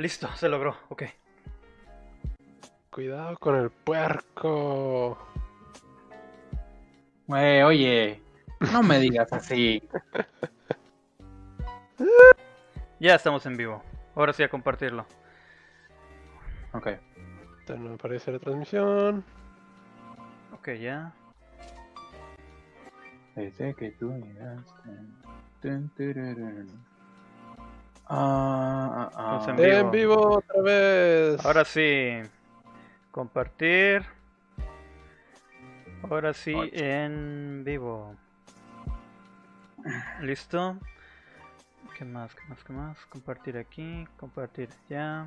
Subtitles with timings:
[0.00, 1.02] listo, se logró, ok.
[2.90, 5.18] Cuidado con el puerco.
[7.28, 8.20] Oye,
[8.72, 9.82] no me digas así.
[12.98, 13.82] Ya estamos en vivo.
[14.16, 15.06] Ahora sí a compartirlo.
[16.72, 16.88] Ok.
[17.68, 19.24] No me aparece la transmisión.
[20.52, 21.12] Ok, ya.
[23.36, 24.90] Desde que tú llegaste.
[28.12, 29.50] Ah, ah, ah.
[29.50, 29.78] En vivo.
[29.78, 31.46] En vivo otra vez.
[31.46, 32.20] Ahora sí.
[33.12, 34.04] Compartir.
[36.02, 36.70] Ahora sí Ocho.
[36.74, 38.16] en vivo.
[40.22, 40.76] ¿Listo?
[41.96, 42.34] ¿Qué más?
[42.34, 42.64] ¿Qué más?
[42.64, 43.06] ¿Qué más?
[43.06, 45.26] Compartir aquí, compartir allá.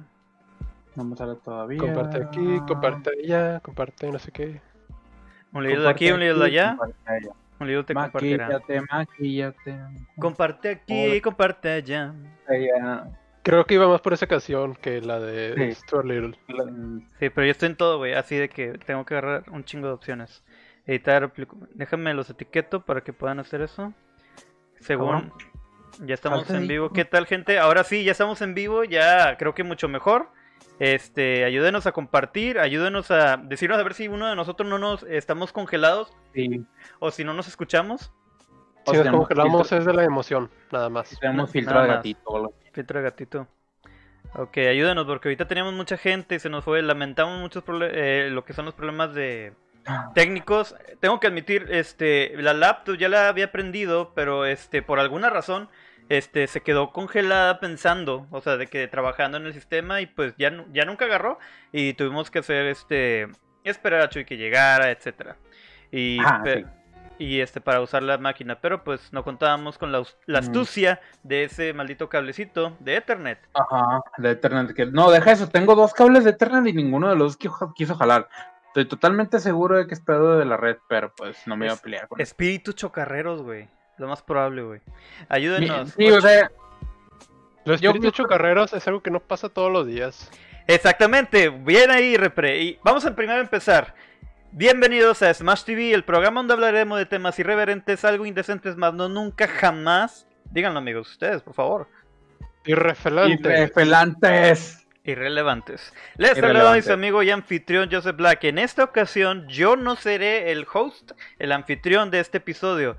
[0.96, 1.80] No me sale todavía.
[1.80, 4.62] Comparte aquí, comparte allá, comparte no sé qué.
[5.54, 6.76] Un lío de aquí, un lío de allá.
[6.78, 7.43] comparte allá.
[7.64, 8.48] Un lío te compartirá.
[8.50, 9.80] Maquíllate, maquíllate.
[10.20, 12.14] Comparte aquí, comparte allá.
[12.48, 13.06] Allá.
[13.42, 15.76] Creo que iba más por esa canción que la de Sí.
[15.82, 16.38] Stuart Little.
[16.48, 16.66] La-
[17.20, 18.14] Sí, pero yo estoy en todo, güey.
[18.14, 20.44] Así de que tengo que agarrar un chingo de opciones.
[20.86, 21.32] Editar,
[21.74, 23.94] déjame los etiqueto para que puedan hacer eso.
[24.80, 25.32] Según
[26.02, 26.90] ya estamos en vivo.
[26.92, 27.60] ¿Qué tal, gente?
[27.60, 28.84] Ahora sí, ya estamos en vivo.
[28.84, 30.30] Ya creo que mucho mejor.
[30.80, 35.04] Este, ayúdenos a compartir, ayúdenos a decirnos a ver si uno de nosotros no nos
[35.04, 36.66] estamos congelados Sí.
[37.00, 38.12] o si no nos escuchamos.
[38.86, 41.18] O Si nos tenemos congelamos filtro- es de la emoción, nada más.
[41.20, 41.98] Tenemos filtro nada de más.
[41.98, 42.54] gatito.
[42.74, 43.48] Filtro de gatito.
[44.36, 46.82] Ok, ayúdenos porque ahorita teníamos mucha gente y se nos fue.
[46.82, 49.54] Lamentamos muchos problemas, lo que son los problemas de
[50.16, 50.76] técnicos.
[51.00, 55.70] Tengo que admitir, este, la laptop ya la había prendido, pero este, por alguna razón,
[56.10, 60.34] este, se quedó congelada pensando, o sea, de que trabajando en el sistema y pues
[60.38, 61.40] ya, ya nunca agarró
[61.72, 63.28] y tuvimos que hacer, este,
[63.64, 65.38] esperar a Chuy que llegara, etcétera.
[65.92, 66.66] Y, sí.
[67.20, 70.36] y este, para usar la máquina, pero pues no contábamos con la, Mm.
[70.36, 73.40] astucia de ese maldito cablecito de Ethernet.
[73.54, 74.74] Ajá, de Ethernet.
[74.74, 74.86] Que...
[74.88, 75.48] No, deja eso.
[75.50, 78.28] Tengo dos cables de Ethernet y ninguno de los quiso, jalar.
[78.68, 81.76] Estoy totalmente seguro de que es pedo de la red, pero pues no me iba
[81.76, 82.20] a pelear con.
[82.20, 83.70] Espíritus chocarreros, güey.
[83.98, 84.82] Lo más probable, güey.
[85.30, 85.94] Ayúdenos.
[85.98, 86.52] Sí, o sea,
[87.66, 90.30] Los Yo- espíritus chocarreros es algo que no pasa todos los días.
[90.68, 92.62] Exactamente, bien ahí, Repre.
[92.62, 93.96] Y vamos a primero empezar.
[94.52, 99.10] Bienvenidos a Smash TV, el programa donde hablaremos de temas irreverentes, algo indecentes, más no
[99.10, 100.28] nunca, jamás.
[100.52, 101.88] Díganlo, amigos, ustedes, por favor.
[102.66, 103.50] Irrefelante.
[103.50, 104.83] irrefelantes.
[105.06, 105.94] Irrelevantes.
[106.16, 106.88] Les saluda Irrelevantes.
[106.88, 108.46] mi amigo y anfitrión Joseph Black.
[108.46, 112.98] En esta ocasión, yo no seré el host, el anfitrión de este episodio.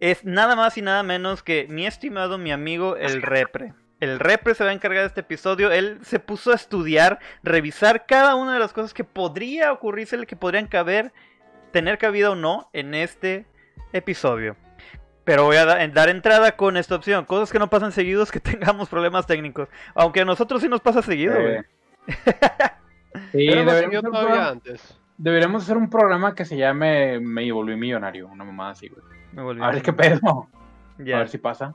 [0.00, 3.74] Es nada más y nada menos que mi estimado, mi amigo, el Repre.
[4.00, 5.70] El Repre se va a encargar de este episodio.
[5.70, 10.36] Él se puso a estudiar, revisar cada una de las cosas que podría ocurrirse, que
[10.36, 11.12] podrían caber,
[11.70, 13.46] tener cabida o no en este
[13.92, 14.56] episodio.
[15.26, 17.26] Pero voy a da- dar entrada con esta opción.
[17.26, 19.68] Cosas que no pasan seguidos, que tengamos problemas técnicos.
[19.94, 21.56] Aunque a nosotros sí nos pasa seguido, güey.
[21.56, 21.64] Eh,
[23.32, 24.98] sí, deberíamos hacer, un todavía programa, antes.
[25.18, 29.02] deberíamos hacer un programa que se llame Me volví millonario, una mamada así, güey.
[29.32, 30.46] Me volví A ver qué pedo.
[30.98, 31.16] Ya.
[31.16, 31.74] A ver si pasa.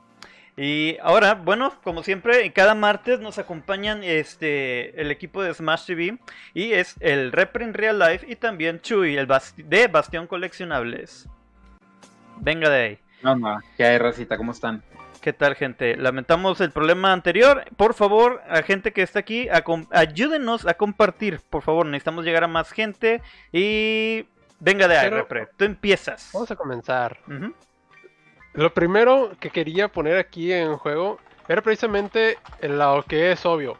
[0.56, 6.18] Y ahora, bueno, como siempre, cada martes nos acompañan este el equipo de Smash TV
[6.54, 11.28] y es el Repre en Real Life y también Chuy, el basti- de Bastión Coleccionables.
[12.38, 12.98] Venga de ahí.
[13.22, 14.36] No, no, ¿qué hay, racita?
[14.36, 14.82] ¿Cómo están?
[15.20, 15.96] ¿Qué tal, gente?
[15.96, 17.64] Lamentamos el problema anterior.
[17.76, 19.62] Por favor, a gente que está aquí, a
[19.92, 21.40] ayúdenos a compartir.
[21.48, 23.22] Por favor, necesitamos llegar a más gente.
[23.52, 24.26] Y
[24.58, 25.46] venga de ahí, Repre.
[25.56, 26.30] Tú empiezas.
[26.32, 27.18] Vamos a comenzar.
[28.54, 33.76] Lo primero que quería poner aquí en juego era precisamente el lado que es obvio.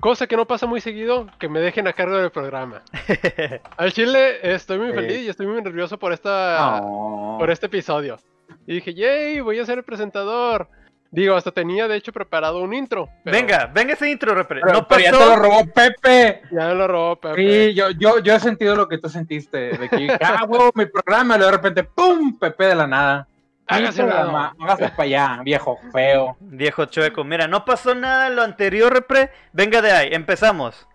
[0.00, 2.82] Cosa que no pasa muy seguido, que me dejen a cargo del programa.
[3.76, 8.18] Al chile estoy muy feliz y estoy muy nervioso por esta por este episodio.
[8.66, 10.68] Y dije, yay, voy a ser el presentador.
[11.12, 13.08] Digo, hasta tenía de hecho preparado un intro.
[13.24, 14.60] pero venga, venga ese intro, Repre.
[14.60, 15.30] Pero, no pero ya te pasó.
[15.30, 16.42] lo robó Pepe.
[16.52, 17.68] Ya me lo robó Pepe.
[17.68, 19.76] Sí, yo, yo, yo he sentido lo que tú sentiste.
[19.76, 22.38] De que, ah, huevo, mi programa, y luego de repente, ¡pum!
[22.38, 23.28] Pepe de la nada.
[23.70, 26.36] Hágase Hágase para allá, viejo feo.
[26.40, 29.30] Viejo chueco, mira, no pasó nada en lo anterior, repre.
[29.52, 30.88] Venga de ahí, empezamos.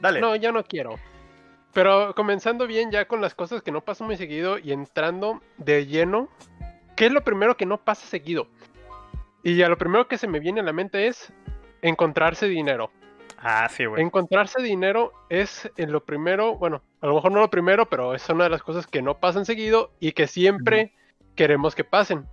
[0.00, 0.20] Dale.
[0.20, 0.98] No, ya no quiero.
[1.74, 5.86] Pero comenzando bien ya con las cosas que no pasan muy seguido y entrando de
[5.86, 6.28] lleno,
[6.96, 8.46] ¿qué es lo primero que no pasa seguido?
[9.42, 11.32] Y ya lo primero que se me viene a la mente es
[11.82, 12.90] encontrarse dinero.
[13.38, 14.02] Ah, sí, güey.
[14.02, 18.26] Encontrarse dinero es en lo primero, bueno, a lo mejor no lo primero, pero es
[18.28, 20.92] una de las cosas que no pasan seguido y que siempre
[21.36, 22.26] queremos que pasen.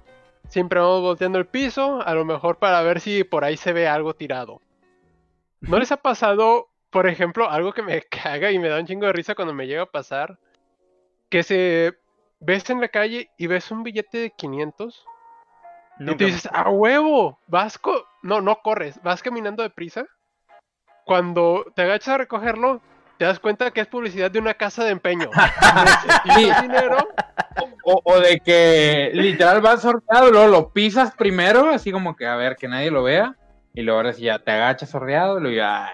[0.48, 3.88] Siempre vamos volteando el piso, a lo mejor para ver si por ahí se ve
[3.88, 4.62] algo tirado.
[5.62, 9.06] ¿No les ha pasado, por ejemplo, algo que me caga y me da un chingo
[9.06, 10.38] de risa cuando me llega a pasar?
[11.30, 11.94] Que se
[12.40, 15.06] ves en la calle y ves un billete de 500
[16.00, 17.38] y Nunca- tú dices, ¡a huevo!
[17.48, 20.06] Vas co- no, no corres, vas caminando deprisa
[21.06, 22.82] cuando te agachas a recogerlo,
[23.20, 25.30] te das cuenta que es publicidad de una casa de empeño.
[26.36, 26.46] Sí.
[26.46, 26.98] Necesitas dinero.
[27.84, 32.36] O, o de que literal vas sorteado, luego lo pisas primero, así como que a
[32.36, 33.36] ver que nadie lo vea.
[33.74, 35.92] Y luego ahora sí ya te agachas sordeado y luego ya.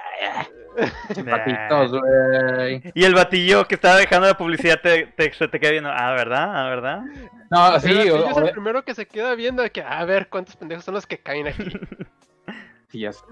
[1.29, 2.81] Patitos, güey.
[2.93, 5.89] Y el batillo que estaba dejando la publicidad te, te, se te queda viendo.
[5.91, 6.51] Ah, ¿verdad?
[6.53, 7.01] Ah, ¿verdad?
[7.49, 10.05] No, El sí, batillo o, es el primero que se queda viendo de que, a
[10.05, 11.63] ver, cuántos pendejos son los que caen aquí.
[12.89, 13.23] sí, ya sé.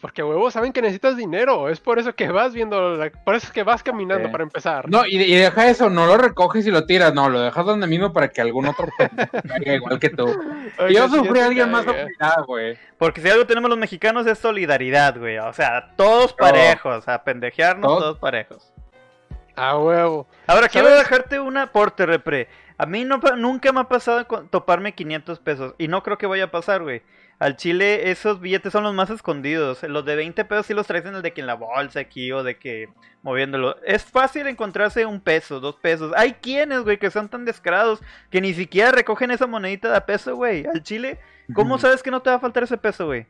[0.00, 1.68] Porque huevos saben que necesitas dinero.
[1.68, 4.32] Es por eso que vas viendo, la- por eso es que vas caminando Sí.
[4.32, 4.88] para empezar.
[4.88, 7.86] No, y, y deja eso, no lo recoges y lo tiras, no, lo dejas donde
[7.86, 8.88] mismo para que algún otro
[9.48, 10.26] caiga igual que tú.
[10.88, 12.78] Yo sufrí a alguien más obligado, güey.
[12.96, 15.36] Porque si algo tenemos los mexicanos es solidaridad, güey.
[15.38, 17.06] O sea, todos parejos.
[17.06, 18.00] A pendejearnos, Todos.
[18.00, 18.72] todos parejos.
[19.56, 20.26] A huevo.
[20.46, 22.48] Ahora quiero dejarte un aporte, repre.
[22.78, 25.74] A mí no, pa- nunca me ha pasado toparme 500 pesos.
[25.76, 27.02] Y no creo que vaya a pasar, güey.
[27.40, 29.82] Al chile esos billetes son los más escondidos.
[29.84, 32.30] Los de 20 pesos sí los traes en el de que en la bolsa aquí
[32.32, 32.90] o de que
[33.22, 33.80] moviéndolo.
[33.82, 36.12] Es fácil encontrarse un peso, dos pesos.
[36.14, 40.36] Hay quienes, güey, que son tan descarados que ni siquiera recogen esa monedita de peso,
[40.36, 40.66] güey.
[40.66, 41.18] Al chile,
[41.54, 43.26] ¿cómo sabes que no te va a faltar ese peso, güey?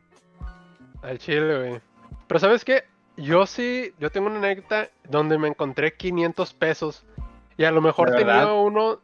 [1.03, 1.81] Al chile, güey.
[2.27, 2.87] Pero ¿sabes qué?
[3.17, 7.07] Yo sí, yo tengo una anécdota donde me encontré 500 pesos.
[7.57, 9.01] Y a lo mejor ¿De tenía uno,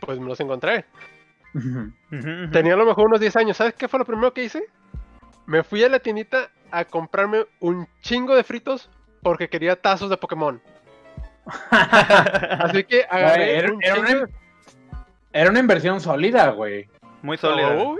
[0.00, 0.86] pues me los encontré.
[2.52, 3.56] Tenía a lo mejor unos 10 años.
[3.56, 4.64] ¿Sabes qué fue lo primero que hice?
[5.46, 8.90] Me fui a la tiendita a comprarme un chingo de fritos
[9.22, 10.60] porque quería tazos de Pokémon.
[11.70, 14.32] Así que agarré era- un era chingo una- de-
[15.32, 16.88] Era una inversión sólida, güey.
[17.22, 17.90] Muy sólido.
[17.92, 17.98] Uy,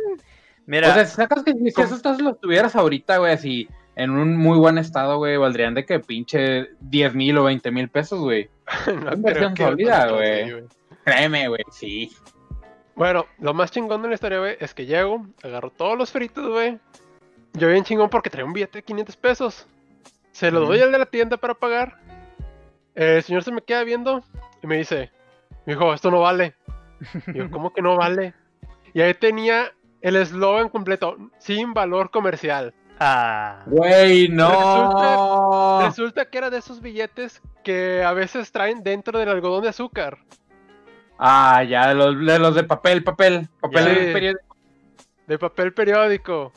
[0.67, 4.11] Mira, O sea, si sacas que si esos tazos los tuvieras ahorita, güey, así en
[4.11, 8.21] un muy buen estado, güey, valdrían de que pinche 10 mil o 20 mil pesos,
[8.21, 8.51] güey.
[9.03, 10.63] no Inversión sólida, güey.
[11.05, 12.13] Créeme, güey, sí.
[12.99, 16.49] Bueno, lo más chingón de la historia, güey, es que llego, agarro todos los fritos,
[16.49, 16.79] güey.
[17.53, 19.67] Yo bien chingón porque traía un billete de 500 pesos.
[20.33, 21.97] Se lo doy al de la tienda para pagar.
[22.97, 24.23] El señor se me queda viendo
[24.63, 25.13] y me dice,
[25.65, 26.55] dijo, esto no vale.
[27.29, 28.35] Y yo, ¿cómo que no vale?
[28.93, 32.75] Y ahí tenía el eslogan completo, sin valor comercial.
[32.99, 35.81] ah, Güey, no.
[35.83, 40.19] Resulta que era de esos billetes que a veces traen dentro del algodón de azúcar.
[41.19, 43.93] Ah, ya, de los de, los de papel, papel, papel Ya.
[43.93, 44.57] de periódico.
[45.27, 46.53] De papel periódico.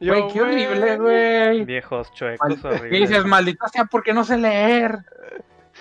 [0.00, 1.64] Yo, Güey, qué horrible, güey.
[1.64, 3.08] viejos chuecos ¿Qué horribles.
[3.10, 4.98] dices, maldita sea, ¿por qué no sé leer?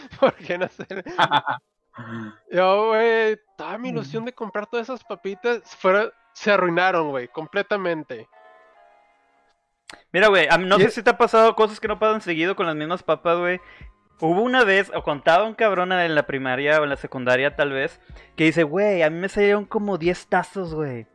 [0.19, 0.85] ¿Por qué no sé?
[2.51, 8.27] Yo, güey, toda mi ilusión de comprar todas esas papitas fuera, se arruinaron, güey, completamente.
[10.11, 12.21] Mira, güey, a mí- no Y- sé si te ha pasado cosas que no pasan
[12.21, 13.59] seguido con las mismas papas, güey.
[14.19, 17.71] Hubo una vez, o contaba un cabrón en la primaria o en la secundaria tal
[17.71, 17.99] vez,
[18.35, 21.05] que dice, güey, a mí me salieron como 10 tazos, güey.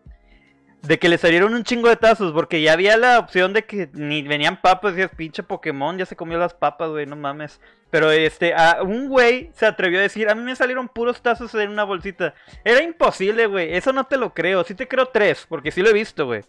[0.83, 3.89] De que le salieron un chingo de tazos, porque ya había la opción de que
[3.93, 7.61] ni venían papas, es pinche Pokémon, ya se comió las papas, güey, no mames.
[7.91, 11.55] Pero este, a un güey se atrevió a decir, a mí me salieron puros tazos
[11.57, 12.35] en una bolsita.
[12.65, 15.91] Era imposible, güey, eso no te lo creo, sí te creo tres, porque sí lo
[15.91, 16.43] he visto, güey.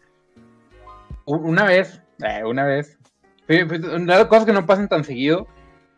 [1.25, 2.99] Una vez, eh, una vez.
[3.47, 5.47] Las cosas que no pasan tan seguido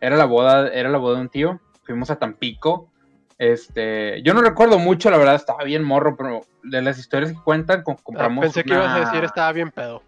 [0.05, 1.59] era la boda, era la boda de un tío.
[1.83, 2.89] Fuimos a Tampico.
[3.37, 7.39] Este, yo no recuerdo mucho, la verdad, estaba bien morro, pero de las historias que
[7.43, 8.41] cuentan, co- Ah, compramos.
[8.43, 10.01] pensé que ibas a decir estaba bien pedo.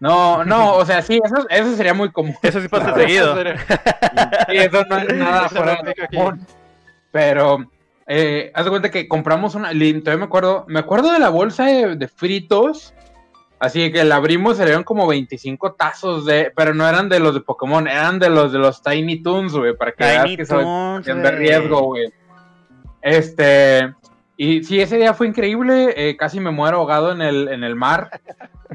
[0.00, 2.34] No, no, o sea, sí, eso, eso sería muy común.
[2.42, 3.00] Eso sí pasa Claro.
[3.00, 3.36] seguido.
[4.48, 6.46] Sí, eso no es nada fuera de común.
[7.12, 7.58] Pero,
[8.06, 9.68] eh, haz de cuenta que compramos una.
[9.70, 10.64] Todavía me acuerdo.
[10.68, 12.94] Me acuerdo de la bolsa de, de fritos.
[13.60, 16.50] Así que la abrimos, salieron como 25 tazos de.
[16.56, 19.76] Pero no eran de los de Pokémon, eran de los de los Tiny Toons, güey.
[19.76, 22.10] Para que veas que son de riesgo, güey.
[23.02, 23.94] Este.
[24.38, 25.92] Y sí, ese día fue increíble.
[25.94, 28.22] eh, casi me muero ahogado en el, en el mar.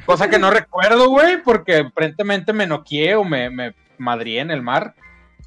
[0.06, 4.62] Cosa que no recuerdo, güey, porque aparentemente me noqueé o me, me madrié en el
[4.62, 4.94] mar.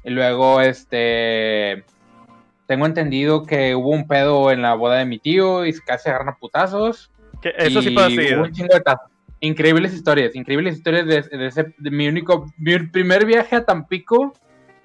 [0.03, 1.85] Y luego, este.
[2.67, 6.29] Tengo entendido que hubo un pedo en la boda de mi tío y casi agarran
[6.29, 7.09] a putazos.
[7.41, 8.43] Que eso sí y hubo seguido.
[8.43, 9.09] un chingo de tazos.
[9.41, 14.33] Increíbles historias, increíbles historias de, de ese, de mi único, mi primer viaje a Tampico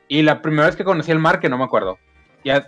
[0.09, 1.99] y la primera vez que conocí el mar, que no me acuerdo.
[2.45, 2.67] Ya,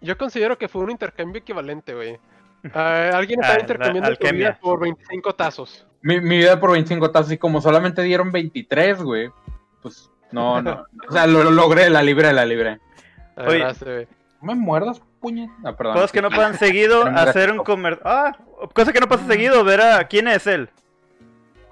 [0.00, 2.18] Yo considero que fue un intercambio equivalente, güey.
[2.74, 5.86] Ah, alguien Ah, estaba la intercambiando tu vida por 25 tazos.
[6.02, 9.30] mi, mi vida por 25 tazos y como solamente dieron 23, güey,
[9.80, 10.84] pues no, no.
[11.08, 12.80] O sea, lo, lo logré, la libre, la libre.
[13.36, 13.64] Oye.
[14.42, 15.50] No me muerdas, puñet.
[15.64, 15.94] Ah, perdón.
[15.94, 17.64] Cosas que no pasan seguido, hacer un gatito.
[17.64, 18.00] comer...
[18.04, 18.36] Ah,
[18.72, 20.04] cosa que no pasa seguido, ver a...
[20.08, 20.68] ¿Quién es él?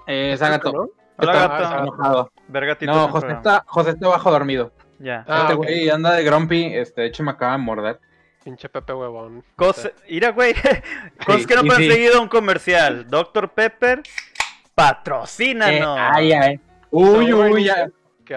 [0.07, 0.71] Eh, Zagato.
[0.71, 0.89] ¿No?
[1.19, 1.63] Hola, gato.
[1.63, 2.31] está enojado.
[2.47, 4.71] Ver gatitos No, José está, José está bajo dormido.
[4.99, 5.25] Ya.
[5.27, 7.99] Ah, este güey anda de grumpy, este, de hecho me acaba de morder.
[8.43, 9.43] Pinche Pepe huevón.
[9.55, 9.91] Cosa...
[10.09, 10.53] Mira, güey.
[11.25, 11.91] Cosas que no pasan sí.
[11.91, 13.07] seguido, un comercial.
[13.09, 13.49] Dr.
[13.49, 15.97] Pepper, Eh, patrocínanos.
[15.99, 16.59] ay, ay.
[16.91, 17.89] Uy, uy, ya,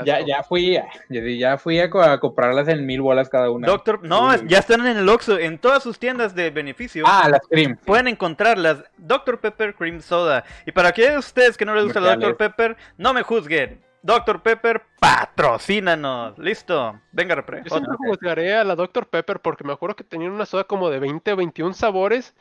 [0.04, 0.26] ya, asco.
[0.26, 3.66] ya fui, ya, ya fui a, co- a comprarlas en mil bolas cada una.
[3.66, 4.36] Doctor, no, Uy.
[4.46, 7.04] ya están en el Oxxo, en todas sus tiendas de beneficio.
[7.06, 7.76] Ah, las cream.
[7.84, 9.40] Pueden encontrarlas, Dr.
[9.40, 10.44] Pepper Cream Soda.
[10.66, 12.20] Y para aquellos de ustedes que no les gusta la Dr.
[12.36, 12.36] Comerciales.
[12.54, 13.80] Pepper, no me juzguen.
[14.02, 14.42] Dr.
[14.42, 16.38] Pepper, patrocínanos.
[16.38, 16.98] Listo.
[17.12, 17.62] Venga, repre.
[17.64, 19.06] Yo siempre juzgaré a la Dr.
[19.06, 22.34] Pepper porque me acuerdo que tenían una soda como de 20 o 21 sabores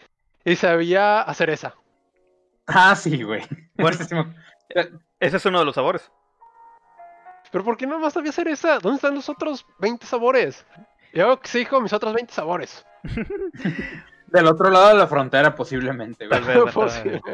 [0.46, 1.76] y sabía a cereza.
[2.68, 3.42] Ah, sí, güey.
[3.76, 3.98] Bueno.
[5.20, 6.10] Ese es uno de los sabores.
[7.52, 8.80] ¿Pero por qué no más sabía cereza?
[8.80, 10.66] ¿Dónde están los otros 20 sabores?
[11.14, 12.86] Yo exijo mis otros 20 sabores.
[14.28, 16.28] Del otro lado de la frontera, posiblemente.
[16.74, 17.32] Posiblemente.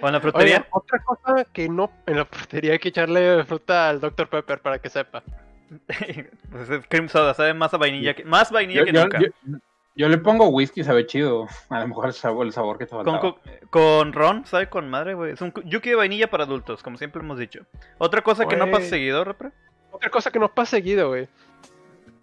[0.00, 0.66] ¿O en la Oye, frutería?
[0.72, 1.88] otra cosa que no...
[2.06, 4.28] En la frutería hay que echarle fruta al Dr.
[4.28, 5.22] Pepper para que sepa.
[6.50, 9.20] pues es cream soda, sabe más a vainilla que, más vainilla Yo, que yo- nunca.
[9.20, 9.58] yo-
[9.94, 11.46] yo le pongo whisky, sabe chido.
[11.68, 13.20] A lo mejor el sabor, el sabor que te Con, faltaba.
[13.20, 15.32] co- con ron, sabe con madre, güey.
[15.32, 17.66] Es un yuki de vainilla para adultos, como siempre hemos dicho.
[17.98, 19.50] Otra cosa que no pasa seguido, repre.
[19.90, 21.28] Otra cosa que nos pasa seguido, güey.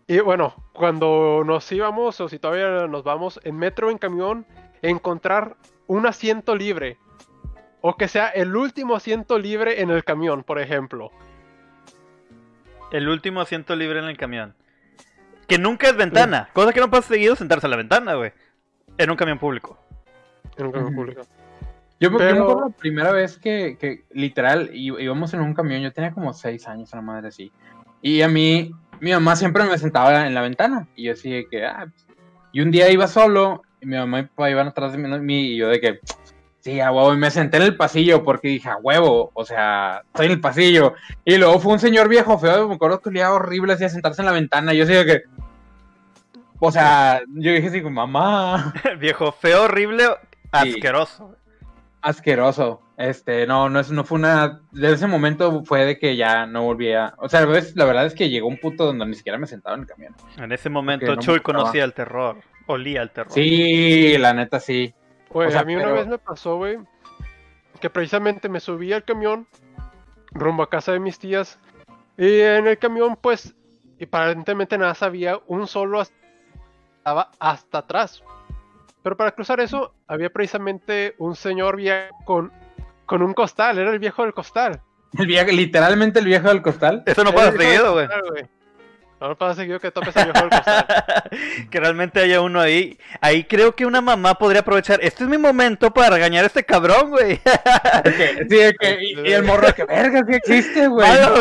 [0.08, 4.46] Y bueno, cuando nos íbamos, o si todavía nos vamos, en metro o en camión,
[4.82, 6.98] encontrar un asiento libre.
[7.82, 11.12] O que sea el último asiento libre en el camión, por ejemplo.
[12.92, 14.56] El último asiento libre en el camión.
[15.50, 16.50] Que nunca es ventana.
[16.54, 18.32] Cosa que no pasa seguido sentarse a la ventana, güey.
[18.98, 19.78] En un camión público.
[20.58, 21.22] En un camión público.
[22.00, 25.54] Yo, me- yo me Pero- acuerdo la primera vez que, que literal íbamos en un
[25.54, 27.52] camión, yo tenía como seis años, una madre así.
[28.02, 30.88] Y a mí, mi mamá siempre me sentaba en la ventana.
[30.96, 32.08] Y yo así de que, ah, pues.
[32.54, 35.42] Y un día iba solo, y mi mamá y mi papá iban atrás de mí,
[35.54, 36.00] y yo de que,
[36.60, 40.04] sí, a huevo, y me senté en el pasillo porque dije, a huevo, o sea,
[40.08, 40.94] estoy en el pasillo.
[41.26, 44.22] Y luego fue un señor viejo feo, me acuerdo que olía horrible así a sentarse
[44.22, 44.74] en la ventana.
[44.74, 45.22] Y yo así de que,
[46.60, 48.74] o sea, yo dije así, mamá.
[49.00, 50.06] Viejo, feo, horrible,
[50.52, 51.36] asqueroso.
[52.02, 52.82] asqueroso.
[52.98, 54.60] Este, no, no, es, no fue una.
[54.72, 57.14] Desde ese momento fue de que ya no volvía.
[57.20, 59.76] O sea, ves, la verdad es que llegó un punto donde ni siquiera me sentaba
[59.78, 60.16] en el camión.
[60.38, 62.42] En ese momento, no Chuy conocía el terror.
[62.68, 63.32] Olía el terror.
[63.32, 64.94] Sí, la neta sí.
[65.30, 66.80] Güey, O sea, a mí una vez me pasó, güey,
[67.80, 69.48] que precisamente me subí al camión
[70.32, 71.60] rumbo a casa de mis tías.
[72.18, 73.56] Y en el camión, pues,
[73.98, 78.24] y aparentemente nada sabía, un solo estaba hasta atrás.
[79.02, 82.52] Pero para cruzar eso, había precisamente un señor viejo con,
[83.06, 84.82] con un costal, era el viejo del costal.
[85.18, 87.04] El viejo, literalmente el viejo del costal.
[87.06, 88.08] Eso no pasa seguido, güey.
[89.20, 90.86] No pasa seguido que topes del costal.
[91.72, 92.98] que realmente haya uno ahí.
[93.20, 95.00] Ahí creo que una mamá podría aprovechar.
[95.02, 97.42] Este es mi momento para regañar a este cabrón, güey.
[98.50, 101.08] Sí, y, y el morro que verga, sí existe, güey.
[101.08, 101.36] No,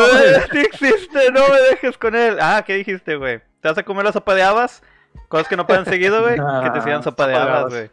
[0.51, 2.37] sí existe, no me dejes con él.
[2.41, 3.39] Ah, ¿qué dijiste, güey?
[3.61, 4.83] ¿Te vas a comer la sopa de habas?
[5.29, 6.35] Cosas que no pueden seguido, güey.
[6.35, 7.89] Que te sigan sopa de Sopa de habas, güey.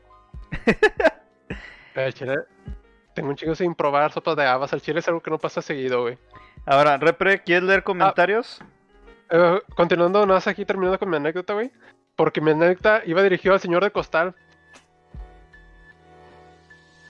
[1.94, 2.36] El chile,
[3.14, 4.72] tengo un chingo sin probar sopas de habas.
[4.72, 6.18] El chile es algo que no pasa seguido, güey.
[6.66, 8.60] Ahora, Repre, ¿quieres leer comentarios?
[9.30, 11.70] Eh, continuando, nada más aquí terminando con mi anécdota, güey.
[12.16, 14.34] Porque mi anécdota iba dirigida al señor de costal.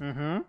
[0.00, 0.44] Ujú,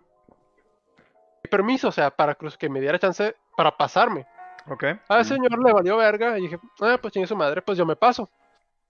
[1.50, 4.26] Permiso, o sea, para cruz que me diera chance para pasarme.
[4.66, 4.84] Ok.
[5.08, 7.86] A ese señor le valió verga y dije, ah, pues chingue su madre, pues yo
[7.86, 8.28] me paso.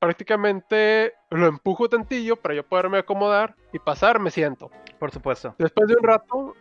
[0.00, 4.70] Prácticamente lo empujo tantillo para yo poderme acomodar y pasar, me siento.
[4.98, 5.54] Por supuesto.
[5.58, 6.54] Después de un rato,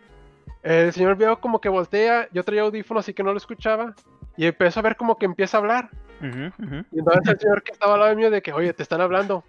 [0.61, 3.95] el señor vio como que voltea, yo traía audífonos así que no lo escuchaba,
[4.35, 5.89] y empezó a ver como que empieza a hablar.
[6.21, 9.43] Y entonces el señor que estaba al lado mío de que, oye, te están hablando.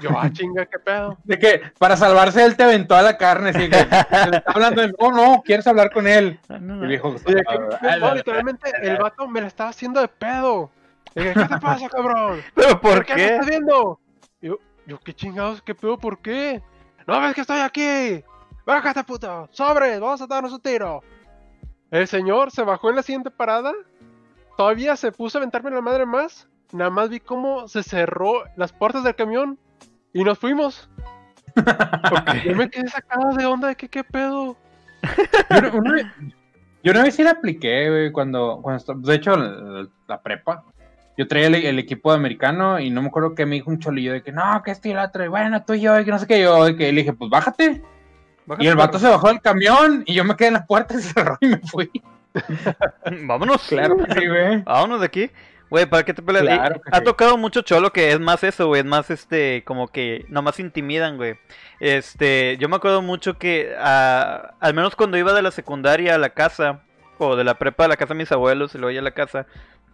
[0.00, 1.18] Yo, ah, chinga, qué pedo.
[1.24, 3.76] De que para salvarse él te aventó a la carne, así que
[4.30, 6.40] le está hablando de, no, no, quieres hablar con él.
[6.48, 6.82] Ah, no, no.
[6.82, 10.08] El viejo Y de que, Ah, no, literalmente, el vato me la estaba haciendo de
[10.08, 10.70] pedo.
[11.14, 12.40] Y dije, ¿qué te pasa, cabrón?
[12.54, 13.34] ¿Pero por qué me qué?
[13.34, 14.00] estás viendo?
[14.40, 15.62] Y Yo, yo, ¿qué chingados?
[15.62, 15.98] ¿Qué pedo?
[15.98, 16.62] ¿Por qué?
[17.06, 18.24] ¿No ves que estoy aquí?
[18.64, 19.48] ¡Bájate, puto!
[19.52, 19.98] ¡Sobre!
[19.98, 21.02] ¡Vamos a darnos un tiro!
[21.90, 23.72] El señor se bajó en la siguiente parada.
[24.56, 26.48] Todavía se puso a aventarme la madre más.
[26.72, 29.58] Nada más vi cómo se cerró las puertas del camión.
[30.12, 30.88] Y nos fuimos.
[32.44, 34.56] Yo me quedé sacado de onda de que qué pedo.
[35.50, 36.06] Yo una, vez,
[36.82, 40.64] yo una vez sí la apliqué, güey, cuando, cuando de hecho, la, la prepa.
[41.16, 43.78] Yo traía el, el equipo de americano y no me acuerdo que me dijo un
[43.78, 46.04] cholillo de que no, que este y el otro, y bueno, tú y yo, y
[46.04, 47.82] que no sé qué, yo, de que le dije, pues bájate.
[48.58, 50.96] Y el vato se bajó del camión y yo me quedé en la puerta y
[51.02, 51.90] se cerró y me fui.
[53.22, 53.66] Vámonos.
[53.68, 54.62] Claro que sí, güey.
[54.62, 55.30] Vámonos de aquí.
[55.68, 56.44] Güey, ¿para qué te peleas?
[56.44, 57.04] Claro ha sí.
[57.04, 58.80] tocado mucho cholo que es más eso, güey.
[58.80, 61.38] Es más este, como que nomás intimidan, güey.
[61.80, 66.30] Este, yo me acuerdo mucho que al menos cuando iba de la secundaria a la
[66.30, 66.82] casa,
[67.18, 69.12] o de la prepa a la casa de mis abuelos y luego ya a la
[69.12, 69.46] casa,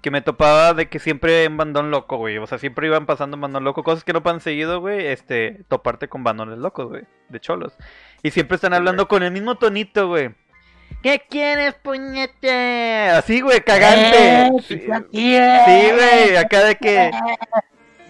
[0.02, 2.36] que me topaba de que siempre en bandón loco, güey.
[2.38, 3.84] O sea, siempre iban pasando en bandón loco.
[3.84, 5.06] Cosas que no pasan seguido, güey.
[5.06, 7.04] Este, toparte con bandones locos, güey.
[7.28, 7.78] De cholos.
[8.22, 10.34] Y siempre están hablando con el mismo tonito, güey.
[11.02, 13.08] ¿Qué quieres, puñete?
[13.10, 14.16] Así, güey, cagante.
[14.46, 15.60] Eh, Sí, ¿qué quieres?
[15.66, 17.10] sí, güey, acá de que.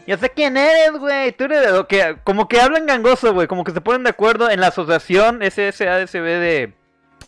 [0.06, 1.32] Yo sé quién eres, güey.
[1.32, 2.16] Tú eres de lo que.
[2.24, 3.46] Como que hablan gangoso, güey.
[3.46, 6.72] Como que se ponen de acuerdo en la asociación SSADCB de.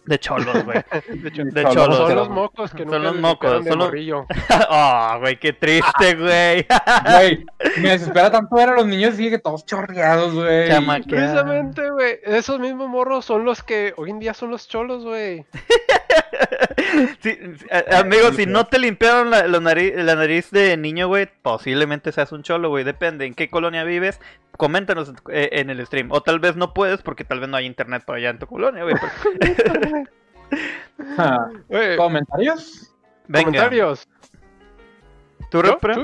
[0.07, 0.79] De cholos, güey.
[1.09, 1.75] De Cholos.
[1.75, 1.97] cholos.
[1.97, 4.27] son los mocos que Son nunca los mocos, son los- morrillo.
[4.71, 6.67] Oh, güey, qué triste, güey.
[7.11, 7.47] Güey,
[7.79, 10.69] me desespera tanto ver a los niños así que todos chorreados, güey.
[11.09, 15.47] Precisamente, güey, esos mismos morros son los que hoy en día son los cholos, güey.
[17.21, 17.39] Sí,
[17.91, 22.31] amigo, si no te limpiaron la, la nariz, la nariz de niño, güey, posiblemente seas
[22.33, 22.85] un cholo, güey.
[22.85, 24.21] Depende en qué colonia vives.
[24.57, 26.13] Coméntanos eh, en el stream.
[26.13, 28.47] O tal vez no puedes porque tal vez no hay internet para allá en tu
[28.47, 28.95] colonia, güey.
[28.95, 30.05] pero-
[31.19, 31.49] Ah,
[31.97, 32.93] ¿Comentarios?
[33.27, 34.07] Venga, comentarios.
[35.51, 35.63] tú.
[35.63, 35.95] Repre,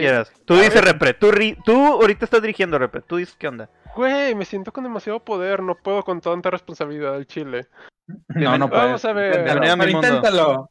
[0.00, 0.32] quieras.
[0.44, 0.84] Tú dices.
[0.84, 1.14] Repre.
[1.14, 3.02] Tú, ri- tú ahorita estás dirigiendo, Repre.
[3.02, 3.68] Tú dices, ¿qué onda?
[3.94, 7.66] Güey, me siento con demasiado poder, no puedo con tanta responsabilidad del chile.
[8.28, 8.84] No, no puedes.
[8.84, 9.26] Vamos a ver.
[9.40, 10.08] Inténtalo, Bienvenido a mi pero mundo.
[10.08, 10.70] inténtalo.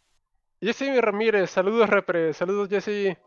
[0.61, 3.17] Jesse Ramírez, saludos Repre, saludos Jesse.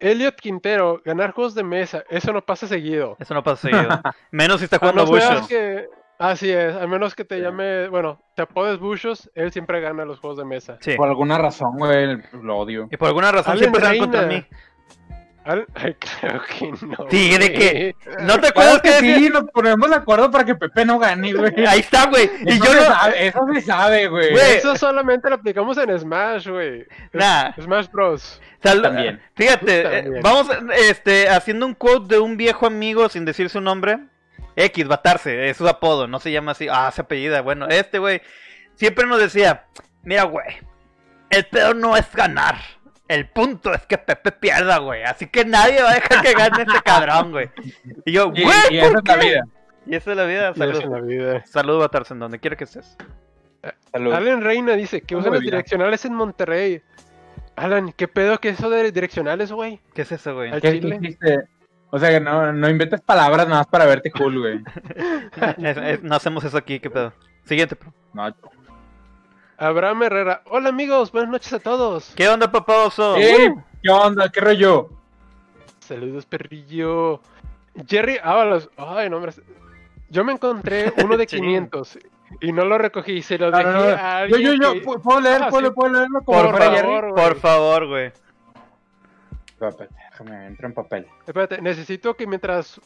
[0.00, 3.16] Elliot Quintero, ganar juegos de mesa, eso no pasa seguido.
[3.20, 3.88] Eso no pasa seguido.
[4.30, 5.46] Menos si está jugando Bushos.
[5.46, 5.86] que,
[6.18, 10.18] así es, al menos que te llame, bueno, te apodes Bushos, él siempre gana los
[10.18, 10.78] juegos de mesa.
[10.80, 10.94] Sí.
[10.96, 12.88] Por alguna razón, güey, lo odio.
[12.90, 14.42] Y por alguna razón siempre se contra mí.
[15.50, 17.06] Al- Ay, creo que no.
[17.10, 17.94] Sí, ¿de qué?
[18.04, 18.24] güey.
[18.26, 20.98] ¿No te acuerdas Claro que que sí, nos ponemos de acuerdo para que Pepe no
[20.98, 21.66] gane, güey.
[21.66, 22.30] Ahí está, güey.
[22.46, 22.82] Y Eso yo no.
[22.84, 24.34] sabe, eso se sabe, güey.
[24.34, 26.86] Eso solamente lo aplicamos en Smash, güey.
[27.12, 27.52] Nah.
[27.60, 28.40] Smash Bros.
[28.62, 29.20] Sal- También.
[29.34, 30.48] Fíjate, eh, vamos
[30.88, 33.98] este, haciendo un quote de un viejo amigo sin decir su nombre.
[34.56, 36.66] X, Batarse, es su apodo, no se llama así.
[36.70, 37.40] Ah, se apellida.
[37.40, 38.20] Bueno, este güey
[38.74, 39.64] siempre nos decía:
[40.02, 40.46] Mira, güey,
[41.30, 42.56] el pedo no es ganar.
[43.10, 45.02] El punto es que Pepe pierda, güey.
[45.02, 47.50] Así que nadie va a dejar que gane este cabrón, güey.
[48.04, 49.44] Y yo, Y, güey, y ¿por esa es la vida.
[49.86, 50.52] Y esa es la vida.
[50.54, 51.46] Y eso en Salud, la vida.
[51.46, 52.96] salud Batarse, en donde quiera que estés.
[53.90, 54.12] Salud.
[54.12, 56.82] Alan Reina dice que usan los direccionales en Monterrey.
[57.56, 59.80] Alan, ¿qué pedo que eso de direccionales, güey?
[59.92, 60.58] ¿Qué es eso, güey?
[60.60, 61.48] ¿Qué dijiste?
[61.90, 64.60] O sea, que no, no inventes palabras nada más para verte cool, güey.
[65.58, 67.12] Es- es- no hacemos eso aquí, ¿qué pedo?
[67.44, 67.92] Siguiente, pro.
[68.14, 68.32] No.
[69.64, 70.42] Abraham Herrera.
[70.46, 72.12] Hola amigos, buenas noches a todos.
[72.16, 73.16] ¿Qué onda, papá oso?
[73.16, 74.30] Ey, ¿Qué onda?
[74.30, 74.88] ¿Qué rollo?
[75.80, 77.20] Saludos, perrillo.
[77.86, 78.70] Jerry Ábalos.
[78.78, 79.32] Ay, no, hombre.
[80.08, 81.42] Yo me encontré uno de Ching.
[81.42, 81.98] 500
[82.40, 83.20] y no lo recogí.
[83.20, 83.80] Se lo dejé no, no.
[83.80, 85.42] a Yo, alguien yo, yo, que- ¿puedo leer?
[85.42, 85.74] Ah, ¿Puedo, sí.
[85.74, 86.74] puedo leerlo como Por favor.
[86.76, 86.88] Jerry?
[87.10, 87.12] güey.
[87.14, 88.12] Por favor, güey.
[89.46, 91.06] Espérate, déjame, entro en papel.
[91.26, 92.80] Espérate, necesito que mientras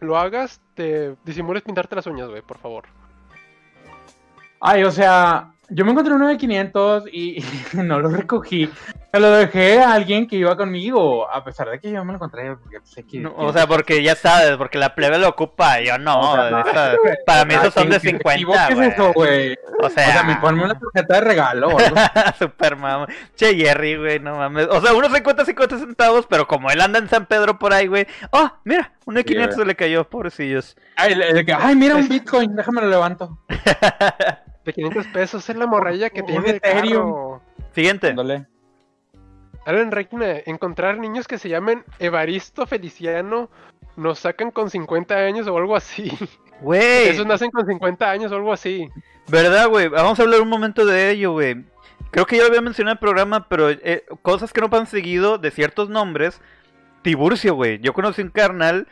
[0.00, 2.86] lo hagas, te disimules pintarte las uñas, güey, por favor.
[4.60, 8.70] Ay, o sea, yo me encontré uno de 500 y, y no lo recogí.
[9.12, 12.16] Se lo dejé a alguien que iba conmigo, a pesar de que yo me lo
[12.16, 12.54] encontré.
[12.56, 15.96] Porque sé que, No, o sea, porque ya sabes, porque la plebe lo ocupa, yo
[15.96, 16.20] no.
[16.32, 17.14] O sea, no, esa- güey.
[17.24, 18.88] para mí Ah, esos son ¿qué- de qué 50, equivoques güey.
[18.90, 19.58] eso, güey?
[19.82, 21.68] O O sea, me sea, ponme una tarjeta de regalo.
[22.38, 23.06] super mamá.
[23.34, 24.66] Che, Jerry, güey, no mames.
[24.70, 27.86] O sea, unos 50, 50 centavos, pero como él anda en San Pedro por ahí,
[27.86, 28.06] güey.
[28.32, 29.64] Oh, mira, uno de Sí, 500 güey.
[29.64, 30.76] se le cayó, pobrecillos.
[30.96, 33.38] Ay, le- le ay, mira un Bitcoin, déjame lo levanto.
[34.68, 37.10] De 500 pesos es la morralla que tiene el Ethereum.
[37.10, 37.42] carro.
[37.72, 38.08] Siguiente.
[38.08, 38.44] Ándale.
[39.64, 39.90] Alan
[40.44, 43.48] encontrar niños que se llamen Evaristo Feliciano
[43.96, 46.12] nos sacan con 50 años o algo así.
[46.60, 48.90] Güey, Esos nacen con 50 años o algo así.
[49.28, 49.88] ¿verdad, güey?
[49.88, 51.64] Vamos a hablar un momento de ello, güey.
[52.10, 54.88] Creo que ya lo había mencionado en el programa, pero eh, cosas que no pasan
[54.88, 56.42] seguido de ciertos nombres.
[57.00, 57.78] Tiburcio, güey.
[57.78, 58.86] Yo conocí un carnal,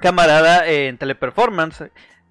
[0.00, 1.90] camarada en Teleperformance.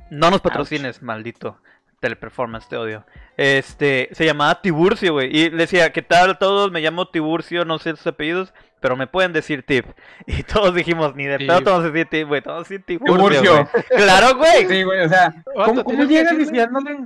[0.09, 1.59] No nos patrocines, maldito.
[2.03, 3.05] Teleperformance, te odio.
[3.37, 5.33] Este, se llamaba Tiburcio, güey.
[5.33, 6.69] Y le decía, ¿qué tal a todos?
[6.69, 9.85] Me llamo Tiburcio, no sé sus apellidos, pero me pueden decir Tip.
[10.27, 12.41] Y todos dijimos, ni de pedo te vamos a decir Tip, güey.
[12.41, 13.69] Te vamos a decir Tiburcio, Tiburcio.
[13.71, 13.83] güey.
[14.03, 14.67] Claro, güey.
[14.67, 17.05] Sí, güey, o sea, ¿cómo, llegas diciéndole?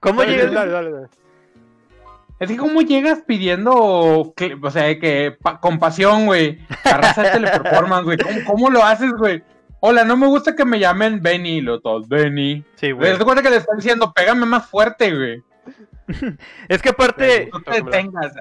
[0.00, 0.52] ¿Cómo Dale, llegas?
[0.52, 1.06] dale, dale, dale.
[2.40, 6.58] Es que cómo llegas pidiendo, o sea, que pa- compasión, güey.
[6.84, 8.18] La raza de teleperformance, güey.
[8.18, 9.42] ¿Cómo, cómo lo haces, güey?
[9.80, 12.64] Hola, no me gusta que me llamen Benny, lo todos, Benny.
[12.76, 15.42] Sí, Güey, te cuenta que le están diciendo, pégame más fuerte, güey.
[16.68, 18.32] Es que aparte, No te detengas.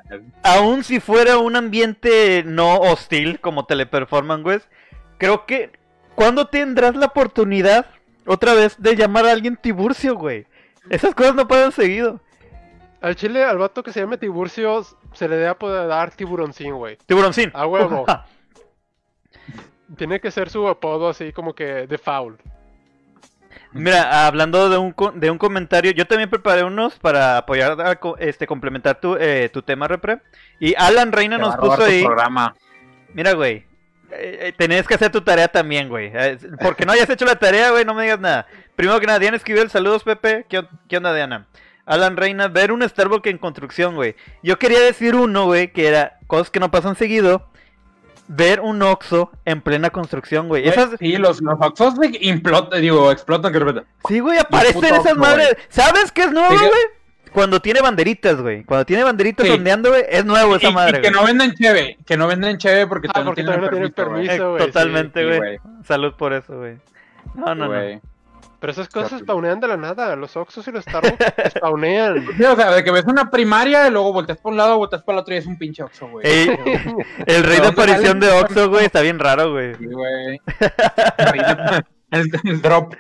[0.44, 4.60] aun si fuera un ambiente no hostil como Teleperformance, güey,
[5.18, 5.72] creo que
[6.16, 7.88] ¿cuándo tendrás la oportunidad
[8.28, 10.46] otra vez de llamar a alguien Tiburcio, güey?
[10.90, 12.20] Esas cosas no pasan seguido.
[13.02, 16.98] Al chile, al vato que se llame Tiburcio, se le debe poder dar tiburoncín, güey.
[17.06, 17.52] Tiburoncín.
[17.54, 18.06] A huevo.
[19.98, 22.38] Tiene que ser su apodo así como que de foul.
[23.72, 28.00] Mira, hablando de un, co- de un comentario, yo también preparé unos para apoyar, a
[28.20, 30.20] este, complementar tu, eh, tu tema, Repre.
[30.60, 32.04] Y Alan Reina Te nos puso ahí.
[32.04, 32.56] programa.
[33.14, 33.66] Mira, güey.
[34.12, 36.10] eh, eh, tenés que hacer tu tarea también, güey.
[36.14, 38.48] Eh, porque no hayas hecho la tarea, güey, no me digas nada.
[38.78, 40.46] Primero que nada, Diana Esquivel, saludos, Pepe.
[40.48, 41.48] ¿Qué, qué onda, Diana?
[41.86, 44.16] Alan Reina, ver un Starbucks en construcción, güey.
[44.42, 47.50] Yo quería decir uno, güey, que era cosas que no pasan seguido.
[48.28, 50.68] Ver un Oxxo en plena construcción, güey.
[50.68, 50.92] Esas...
[51.00, 53.84] Sí, los, los Oxxos güey, implotan, digo, explotan, que repente.
[54.08, 55.54] Sí, güey, aparecen esas madres.
[55.54, 55.66] güey.
[55.70, 56.82] ¿Sabes qué es nuevo, Sí, que- güey?
[57.32, 58.64] Cuando tiene banderitas, güey.
[58.64, 59.52] Cuando tiene banderitas Sí.
[59.52, 61.22] ondeando, güey, es nuevo esa Y- madre, y que güey.
[61.22, 63.92] no venden cheve, que no venden cheve porque Ah, porque no tienen permiso, güey.
[64.26, 64.52] permiso.
[64.52, 64.68] Güey, sí.
[64.68, 65.38] totalmente, Sí, güey.
[65.40, 65.60] güey.
[65.84, 66.78] Salud por eso, güey.
[67.36, 68.02] No, no, no.
[68.66, 70.16] Pero esas cosas spawnean de la nada.
[70.16, 72.26] Los Oxxos y los Starbucks spawnean.
[72.36, 75.04] Sí, o sea, de que ves una primaria y luego volteas por un lado, volteas
[75.04, 76.26] por el otro y es un pinche Oxxo, güey.
[76.26, 76.50] Ey,
[77.28, 78.32] el rey de aparición de?
[78.32, 79.76] Oxxo, güey, está bien raro, güey.
[79.76, 80.42] Sí, güey.
[82.10, 82.96] el, el drop.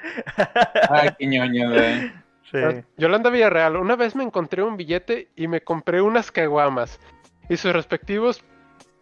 [0.87, 2.11] Ay, qué ñoño, güey.
[2.51, 2.59] Sí.
[2.97, 6.99] Yolanda Villarreal, una vez me encontré un billete y me compré unas caguamas
[7.49, 8.43] y sus respectivos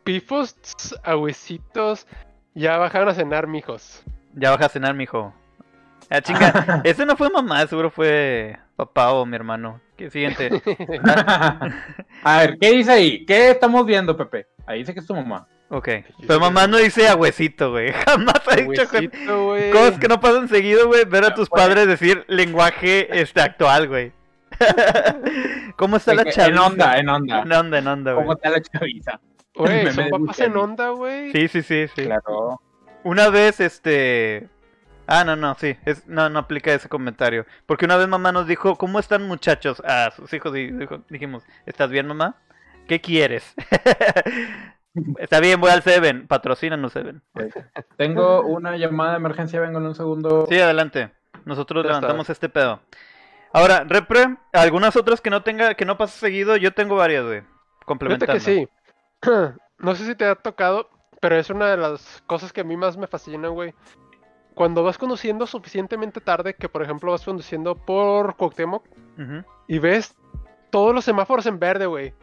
[0.05, 2.07] pifos, tss, agüecitos,
[2.55, 4.01] ya bajaron a cenar, mijos.
[4.33, 5.33] Ya baja a cenar, mijo.
[6.09, 6.81] Ah, chinga.
[6.83, 9.81] Ese no fue mamá, seguro fue papá o mi hermano.
[9.97, 10.49] Que siguiente.
[12.23, 13.25] A ver, ¿qué dice ahí?
[13.25, 14.47] ¿Qué estamos viendo, Pepe?
[14.65, 15.47] Ahí dice que es tu mamá.
[15.69, 15.89] Ok.
[16.27, 17.91] Pero mamá no dice agüecito, güey.
[18.05, 18.97] Jamás ha dicho que...
[18.97, 19.71] Agüecito, güey.
[19.71, 21.05] Cosas que no pasan seguido, güey.
[21.05, 24.11] Ver a tus padres decir lenguaje este actual, güey.
[25.75, 26.47] ¿Cómo está la chaviza?
[26.47, 27.41] En onda, en onda.
[27.41, 28.35] En onda, en onda, ¿Cómo güey.
[28.35, 29.19] está la chaviza?
[29.55, 31.31] Güey, son de papas en onda, güey.
[31.31, 32.03] Sí, sí, sí, sí.
[32.03, 32.61] Claro.
[33.03, 34.49] Una vez, este...
[35.07, 35.77] Ah, no, no, sí.
[35.85, 36.07] Es...
[36.07, 37.45] No, no aplica ese comentario.
[37.65, 39.81] Porque una vez mamá nos dijo, ¿cómo están muchachos?
[39.85, 42.35] A sus hijos y dijo- dijimos, ¿estás bien, mamá?
[42.87, 43.53] ¿Qué quieres?
[45.17, 46.27] Está bien, voy al Seven.
[46.27, 47.21] Patrocínanos, Seven.
[47.97, 50.45] Tengo una llamada de emergencia, vengo en un segundo.
[50.47, 51.11] Sí, adelante.
[51.45, 52.01] Nosotros Ya está.
[52.01, 52.79] levantamos este pedo.
[53.51, 57.43] Ahora, Repre, algunas otras que no tenga, que no pasa seguido, yo tengo varias, güey.
[57.85, 58.33] Complementando.
[58.33, 58.67] que sí.
[59.79, 60.89] No sé si te ha tocado,
[61.19, 63.73] pero es una de las cosas que a mí más me fascinan, güey.
[64.55, 68.85] Cuando vas conduciendo suficientemente tarde, que por ejemplo vas conduciendo por Cuauhtémoc
[69.67, 70.15] y ves
[70.69, 72.13] todos los semáforos en verde, güey.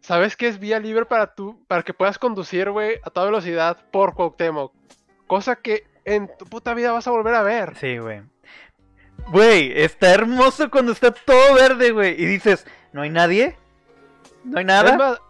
[0.00, 3.78] Sabes que es vía libre para tú, para que puedas conducir, güey, a toda velocidad
[3.90, 4.72] por Cuauhtémoc.
[5.26, 7.74] Cosa que en tu puta vida vas a volver a ver.
[7.76, 8.22] Sí, güey.
[9.28, 12.20] Güey, está hermoso cuando está todo verde, güey.
[12.20, 13.56] Y dices, ¿no hay nadie?
[14.44, 15.20] ¿No hay nada?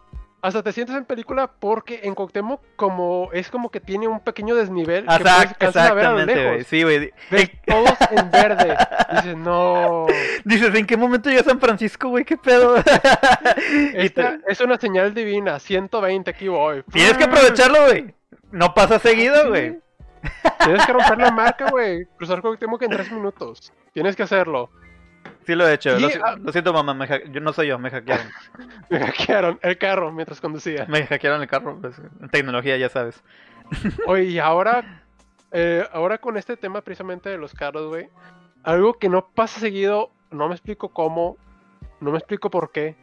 [0.45, 4.53] Hasta te sientes en película porque en Cuauhtémoc como es como que tiene un pequeño
[4.53, 6.67] desnivel que puedes a ver a lo lejos.
[6.67, 7.11] Sí, güey.
[7.31, 8.77] Ves todos en verde.
[9.11, 10.05] Dices, no.
[10.45, 12.25] Dices, ¿en qué momento llega San Francisco, güey?
[12.25, 12.75] ¿Qué pedo?
[13.95, 15.57] Esta es una señal divina.
[15.57, 16.83] 120, aquí voy.
[16.91, 18.13] Tienes que aprovecharlo, güey.
[18.51, 19.79] No pasa seguido, güey.
[20.63, 22.05] Tienes que romper la marca, güey.
[22.17, 23.73] Cruzar Cuauhtémoc en 3 minutos.
[23.93, 24.69] Tienes que hacerlo.
[25.45, 25.97] Sí lo he hecho.
[25.97, 26.93] Y, lo, si- ah- lo siento, mamá.
[26.93, 28.27] me yo no soy yo, me hackearon.
[28.89, 30.85] Me hackearon el carro mientras conducía.
[30.87, 31.79] Me hackearon el carro.
[31.81, 31.95] pues,
[32.31, 33.21] tecnología, ya sabes.
[34.07, 35.03] Oye, y ahora,
[35.51, 38.09] eh, ahora con este tema precisamente de los carros, güey,
[38.63, 41.37] algo que no pasa seguido, no me explico cómo,
[41.99, 42.95] no me explico por qué.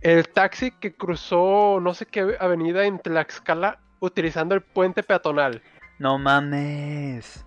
[0.00, 5.62] El taxi que cruzó no sé qué avenida en Tlaxcala utilizando el puente peatonal.
[5.98, 7.44] No mames.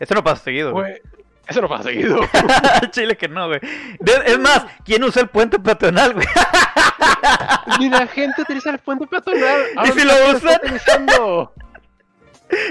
[0.00, 0.90] Esto no pasa seguido, güey.
[0.92, 1.02] Güey,
[1.48, 2.20] eso no pasa seguido.
[2.90, 3.60] Chile que no, güey.
[4.26, 6.26] Es más, ¿quién usa el puente peatonal, güey?
[7.78, 9.62] Ni la gente utiliza el puente peatonal.
[9.76, 10.60] Ahora si lo usan?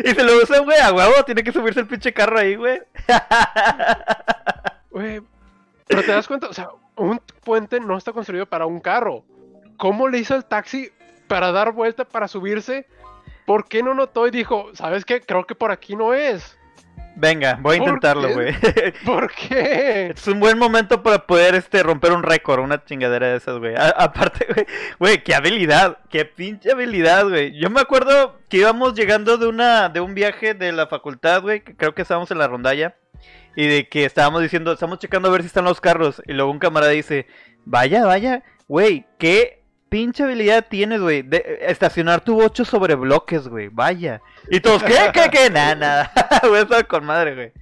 [0.04, 1.24] Y se lo usa, güey, a huevo.
[1.26, 2.82] Tiene que subirse el pinche carro ahí, güey.
[4.90, 5.22] Güey,
[5.86, 9.24] pero te das cuenta, o sea, un puente no está construido para un carro.
[9.78, 10.90] ¿Cómo le hizo el taxi
[11.28, 12.88] para dar vuelta, para subirse?
[13.46, 15.22] ¿Por qué no notó y dijo, ¿sabes qué?
[15.22, 16.57] Creo que por aquí no es.
[17.20, 18.54] Venga, voy a ¿Por intentarlo, güey.
[19.06, 20.14] ¿Por qué?
[20.16, 23.74] Es un buen momento para poder este romper un récord, una chingadera de esas, güey.
[23.76, 24.68] Aparte, güey,
[25.00, 27.58] güey, qué habilidad, qué pinche habilidad, güey.
[27.60, 31.64] Yo me acuerdo que íbamos llegando de una de un viaje de la facultad, güey,
[31.64, 32.96] que creo que estábamos en la rondalla
[33.56, 36.52] y de que estábamos diciendo, estamos checando a ver si están los carros y luego
[36.52, 37.26] un camarada dice,
[37.66, 43.70] "Vaya, vaya, güey, qué pinche habilidad tienes, güey, de estacionar tu bocho sobre bloques, güey.
[43.70, 45.12] Vaya." Y todos, ¿qué?
[45.14, 45.30] ¿Qué?
[45.32, 45.50] ¿Qué?
[45.52, 46.12] Nada, nada.
[46.48, 47.54] Güey, estaba con madre, güey.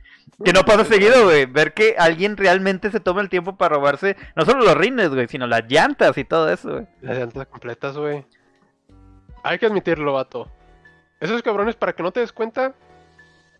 [0.44, 1.46] Que no pasa seguido, güey.
[1.46, 5.28] Ver que alguien realmente se toma el tiempo para robarse no solo los rines, güey,
[5.28, 6.88] sino las llantas y todo eso, güey.
[7.02, 8.26] Las llantas completas, güey.
[9.44, 10.52] Hay que admitirlo, vato.
[11.22, 12.74] Esos cabrones, para que no te des cuenta,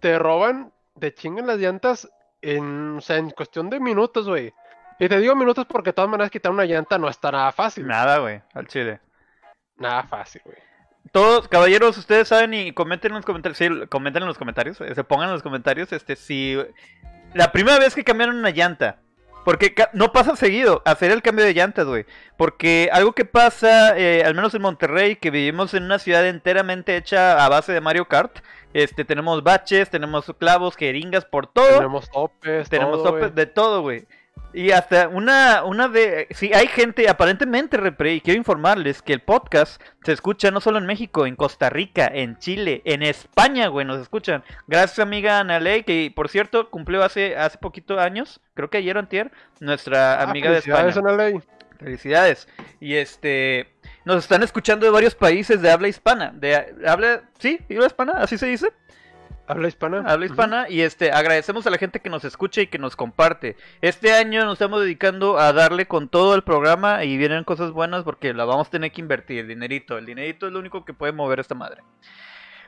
[0.01, 2.10] te roban, te chingan las llantas
[2.41, 4.54] en, o sea, en cuestión de minutos, güey.
[4.99, 7.86] Y te digo minutos porque de todas maneras quitar una llanta no está nada fácil.
[7.86, 8.99] Nada, güey, al chile.
[9.77, 10.58] Nada fácil, güey.
[11.12, 14.95] Todos, caballeros, ustedes saben y comenten en los comentarios, sí, comenten en los comentarios, eh,
[14.95, 16.58] se pongan en los comentarios, este, si
[17.34, 18.97] la primera vez que cambiaron una llanta,
[19.45, 22.05] porque no pasa seguido hacer el cambio de llantas, güey,
[22.38, 26.97] porque algo que pasa, eh, al menos en Monterrey, que vivimos en una ciudad enteramente
[26.97, 28.39] hecha a base de Mario Kart,
[28.73, 33.81] este, tenemos baches, tenemos clavos, jeringas por todo, Tenemos topes, tenemos todo, topes de todo,
[33.81, 34.08] güey.
[34.55, 36.27] Y hasta una, una de...
[36.31, 40.77] Sí, hay gente, aparentemente, repre, y quiero informarles que el podcast se escucha no solo
[40.77, 44.45] en México, en Costa Rica, en Chile, en España, güey, nos escuchan.
[44.65, 48.95] Gracias, amiga Ana Ley, que por cierto cumplió hace, hace poquito años, creo que ayer
[48.95, 50.83] o antier, nuestra Ah, amiga de España.
[50.83, 51.39] felicidades, Ana Ley.
[51.77, 52.47] Felicidades.
[52.79, 53.73] Y este...
[54.05, 56.31] Nos están escuchando de varios países de habla hispana.
[56.33, 56.55] De
[56.87, 57.23] habla...
[57.39, 57.59] ¿Sí?
[57.69, 58.13] ¿Habla hispana?
[58.19, 58.71] ¿Así se dice?
[59.47, 60.03] ¿Habla hispana?
[60.08, 63.55] habla hispana y este agradecemos a la gente que nos escucha y que nos comparte.
[63.81, 68.03] Este año nos estamos dedicando a darle con todo el programa y vienen cosas buenas
[68.03, 70.93] porque la vamos a tener que invertir, el dinerito, el dinerito es lo único que
[70.93, 71.84] puede mover esta madre.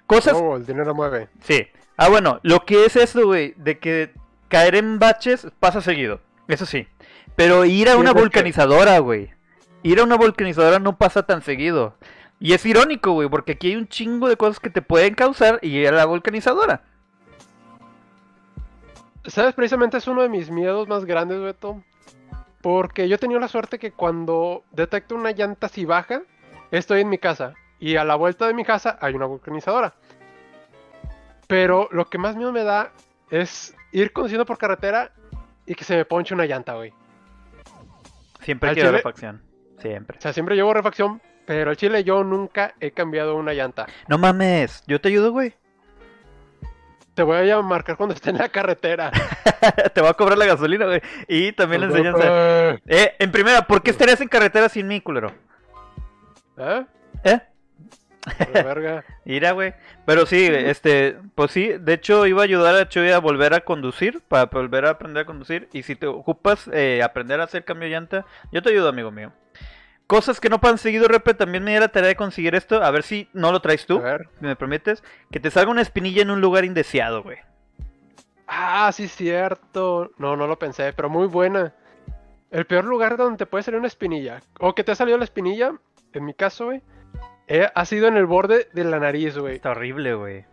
[0.06, 1.30] Cosas, Oh, el dinero mueve.
[1.42, 1.68] sí.
[2.00, 4.12] Ah, bueno, lo que es esto, güey, de que
[4.50, 6.88] caer en baches pasa seguido, eso sí.
[7.36, 9.32] Pero ir a una vulcanizadora, güey.
[9.82, 11.96] Ir a una vulcanizadora no pasa tan seguido.
[12.40, 15.60] Y es irónico, güey, porque aquí hay un chingo de cosas que te pueden causar
[15.62, 16.82] y ir a la vulcanizadora.
[19.26, 19.54] ¿Sabes?
[19.56, 21.84] Precisamente es uno de mis miedos más grandes, Beto.
[22.62, 26.22] Porque yo he tenido la suerte que cuando detecto una llanta si baja,
[26.72, 27.54] estoy en mi casa.
[27.80, 29.94] Y a la vuelta de mi casa hay una vulcanizadora.
[31.48, 32.92] Pero lo que más miedo me da
[33.30, 35.12] es ir conduciendo por carretera
[35.66, 36.94] y que se me ponche una llanta, güey.
[38.42, 39.42] Siempre Al quiero chile- refacción.
[39.80, 40.18] Siempre.
[40.18, 43.88] O sea, siempre llevo refacción, pero al chile yo nunca he cambiado una llanta.
[44.10, 45.54] No mames, yo te ayudo, güey.
[47.14, 49.12] Te voy a marcar cuando esté en la carretera.
[49.94, 51.02] te voy a cobrar la gasolina, güey.
[51.30, 52.24] Y también la enseñanza.
[52.26, 52.80] ¿Eh?
[52.86, 55.32] Eh, en primera, ¿por qué estarías en carretera sin mí, culero?
[56.58, 56.86] ¿Eh?
[57.24, 57.40] ¿Eh?
[58.54, 59.06] La verga.
[59.26, 59.74] Mira, güey.
[60.06, 63.62] Pero sí, este, pues sí, de hecho iba a ayudar a Chuy a volver a
[63.62, 65.70] conducir, para volver a aprender a conducir.
[65.72, 69.12] Y si te ocupas eh, aprender a hacer cambio de llanta, yo te ayudo, amigo
[69.12, 69.32] mío.
[70.08, 72.82] Cosas que no pasan seguido, Repe, también me dio la tarea de conseguir esto.
[72.82, 74.30] A ver si no lo traes A tú, ver.
[74.40, 75.04] si me permites.
[75.32, 77.38] Que te salga una espinilla en un lugar indeseado, güey.
[78.48, 80.12] Ah, sí, cierto.
[80.18, 81.74] No, no lo pensé, pero muy buena.
[82.52, 85.26] El peor lugar donde te puede salir una espinilla, o que te ha salido la
[85.26, 85.74] espinilla,
[86.14, 86.82] en mi caso, güey,
[87.48, 89.56] eh, ha sido en el borde de la nariz, güey.
[89.56, 90.46] Está horrible, güey.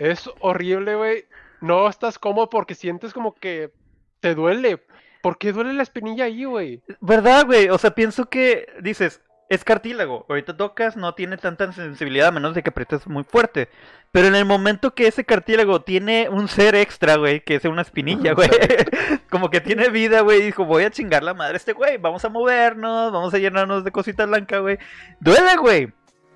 [0.00, 1.26] Es horrible, güey.
[1.60, 3.70] No estás cómodo porque sientes como que
[4.18, 4.82] te duele.
[5.22, 6.82] ¿Por qué duele la espinilla ahí, güey?
[7.00, 7.68] ¿Verdad, güey?
[7.68, 10.26] O sea, pienso que dices, es cartílago.
[10.28, 13.68] Ahorita tocas, no tiene tanta sensibilidad a menos de que aprietes muy fuerte.
[14.10, 17.82] Pero en el momento que ese cartílago tiene un ser extra, güey, que es una
[17.82, 18.50] espinilla, güey,
[19.30, 22.24] como que tiene vida, güey, dijo, voy a chingar la madre a este güey, vamos
[22.24, 24.78] a movernos, vamos a llenarnos de cosita blanca, güey.
[25.20, 25.92] Duele, güey.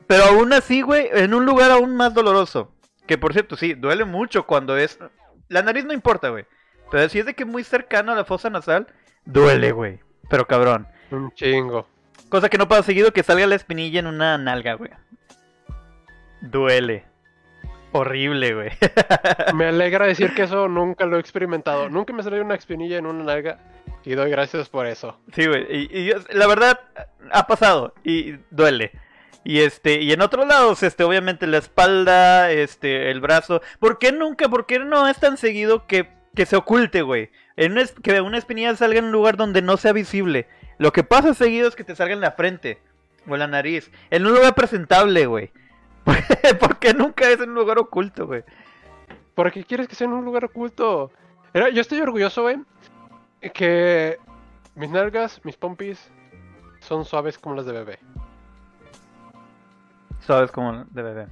[0.07, 2.73] Pero aún así, güey, en un lugar aún más doloroso.
[3.07, 4.99] Que por cierto, sí, duele mucho cuando es...
[5.49, 6.45] La nariz no importa, güey.
[6.91, 8.87] Pero si es de que muy cercano a la fosa nasal,
[9.25, 10.01] duele, güey.
[10.29, 10.87] Pero cabrón.
[11.11, 11.87] Un chingo.
[12.29, 14.91] Cosa que no pasa seguido que salga la espinilla en una nalga, güey.
[16.41, 17.05] Duele.
[17.93, 18.71] Horrible, güey.
[19.55, 21.89] Me alegra decir que eso nunca lo he experimentado.
[21.89, 23.59] Nunca me salió una espinilla en una nalga
[24.05, 25.19] y doy gracias por eso.
[25.33, 25.65] sí, güey.
[25.71, 26.81] Y, y yo- la verdad,
[27.33, 27.95] ha pasado.
[28.05, 28.93] Y duele.
[29.45, 33.63] Y este, y en otros lados, este, obviamente la espalda, este, el brazo.
[33.79, 37.31] ¿Por qué nunca, por qué no es tan seguido que, que se oculte, güey?
[37.57, 40.47] En una es- que una espinilla salga en un lugar donde no sea visible.
[40.79, 42.79] Lo que pasa seguido es que te salga en la frente
[43.27, 43.91] o en la nariz.
[44.11, 45.51] En un lugar presentable, güey.
[46.61, 48.45] ¿Por qué nunca es en un lugar oculto, güey?
[49.35, 51.11] ¿Por qué quieres que sea en un lugar oculto?
[51.53, 52.59] Era- yo estoy orgulloso, güey,
[53.55, 54.19] que
[54.75, 56.11] mis nalgas, mis pompis,
[56.81, 57.99] son suaves como las de bebé.
[60.21, 61.27] Sabes cómo de bebé.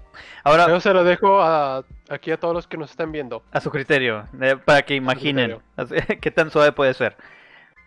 [0.45, 3.43] Ahora, Yo se lo dejo a, aquí a todos los que nos están viendo.
[3.53, 5.59] a su criterio, eh, para que imaginen
[6.21, 7.17] qué tan suave puede ser.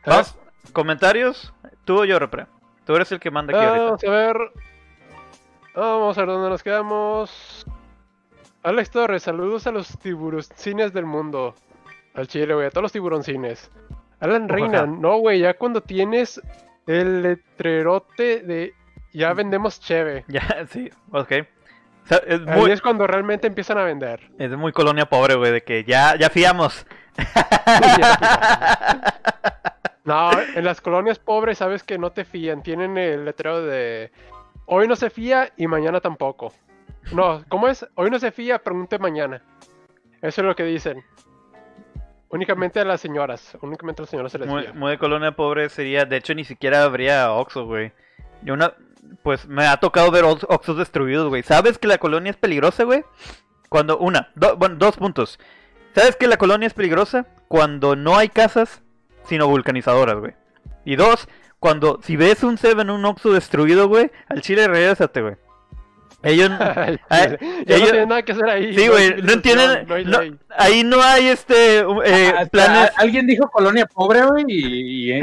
[0.05, 0.37] Vamos,
[0.73, 1.53] comentarios,
[1.85, 2.45] tú o yo, Repre.
[2.85, 4.07] Tú eres el que manda aquí Vamos ahorita.
[4.07, 4.37] a ver.
[5.75, 7.65] Vamos a ver dónde nos quedamos.
[8.63, 11.55] Alex Torres, saludos a los tiburoncines del mundo.
[12.13, 13.69] Al chile, güey, a todos los tiburoncines.
[14.19, 14.49] Alan.
[14.49, 16.41] Reina, no, güey, ya cuando tienes
[16.87, 18.73] el letrerote de
[19.13, 20.25] ya vendemos cheve.
[20.29, 21.33] Ya, sí, ok.
[22.07, 24.21] Sea, es, Ahí muy, es cuando realmente empiezan a vender.
[24.39, 26.85] es muy colonia pobre, güey, de que ya, ya fiamos.
[30.03, 32.63] No, en las colonias pobres sabes que no te fían.
[32.63, 34.11] Tienen el letrero de
[34.65, 36.53] hoy no se fía y mañana tampoco.
[37.11, 37.85] No, ¿cómo es?
[37.95, 39.41] Hoy no se fía, pregunte mañana.
[40.21, 41.03] Eso es lo que dicen.
[42.29, 43.57] Únicamente a las señoras.
[43.61, 44.73] Únicamente a las señoras se les Muy, fía.
[44.73, 47.91] muy de colonia pobre sería, de hecho ni siquiera habría Oxxo, güey.
[48.43, 48.73] Yo una,
[49.23, 51.43] pues me ha tocado ver Ox- Oxxos destruidos, güey.
[51.43, 53.03] ¿Sabes que la colonia es peligrosa, güey?
[53.69, 55.39] Cuando, una, do- bueno, dos puntos.
[55.95, 57.25] ¿Sabes que la colonia es peligrosa?
[57.47, 58.81] Cuando no hay casas,
[59.25, 60.33] sino vulcanizadoras, güey.
[60.85, 61.27] Y dos,
[61.59, 65.35] cuando, si ves un Seven, un Oxxo destruido, güey, al chile regrésate, güey.
[66.23, 67.27] Ellos, Ay, Ah,
[67.65, 68.75] ya ellos- no tienen nada que hacer ahí.
[68.75, 70.19] sí, no güey, no entienden, no
[70.57, 75.21] ahí no hay este, eh, Ah, planes, a- Alguien dijo colonia pobre, güey, y, y-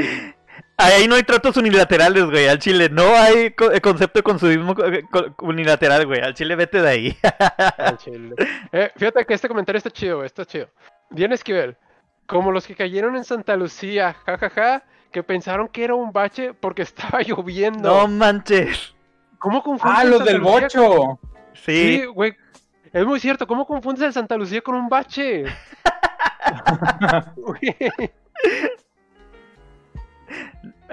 [0.77, 4.75] ahí no hay tratos unilaterales, güey, al Chile, no hay co- eh, concepto de consumidismo
[4.75, 5.05] co- eh,
[5.41, 7.17] unilateral, güey, al Chile vete de ahí.
[7.79, 8.35] Al chile.
[8.73, 10.69] Eh, fíjate que este comentario está chido, güey, está chido.
[11.11, 11.77] Diana Esquivel,
[12.27, 14.83] como los que cayeron en Santa Lucía, jajaja,
[15.13, 17.89] que pensaron que era un bache porque estaba lloviendo.
[17.89, 18.95] no manches,
[19.39, 21.19] ¿Cómo confundes Ah, los Santa del Lucía bocho.
[21.55, 22.35] sí, Sí, güey.
[22.93, 25.45] Es muy cierto, ¿cómo confundes el Santa Lucía con un bache?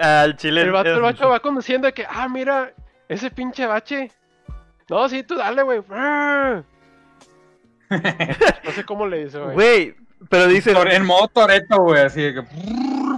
[0.02, 0.62] Al Chile.
[0.62, 2.72] el vato el bacho va conduciendo de que, ah, mira,
[3.08, 4.10] ese pinche bache.
[4.88, 5.80] No, sí, tú dale, güey.
[5.88, 6.64] No
[8.74, 9.54] sé cómo le hizo, güey.
[9.54, 9.96] Güey,
[10.28, 10.72] pero dice...
[10.90, 12.42] En modo Toreto, güey, así de que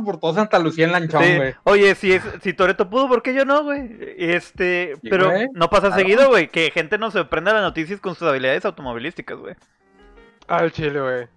[0.04, 1.36] por todo Santa Lucía en lanchón, Sí.
[1.36, 1.54] güey.
[1.64, 3.96] Oye, si, es, si Toreto pudo, ¿por qué yo no, güey?
[4.18, 5.96] Este, pero no pasa Claro.
[6.02, 9.54] seguido, güey, que gente no se prenda las noticias con sus habilidades automovilísticas, güey.
[10.46, 11.28] Al chile, güey.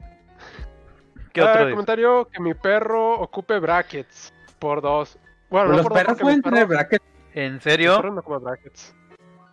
[1.32, 1.72] ¿Qué Ah, otro dice?
[1.72, 5.18] comentario que mi perro ocupe brackets por dos.
[5.50, 7.06] Bueno, no los perros pueden tener brackets.
[7.34, 8.02] ¿En serio?
[8.02, 8.96] no brackets.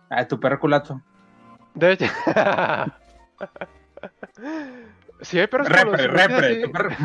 [0.09, 1.01] Ah, tu perro culazo.
[1.73, 2.05] De hecho.
[5.21, 6.95] sí, hay perros con los Repre, así- tu perro-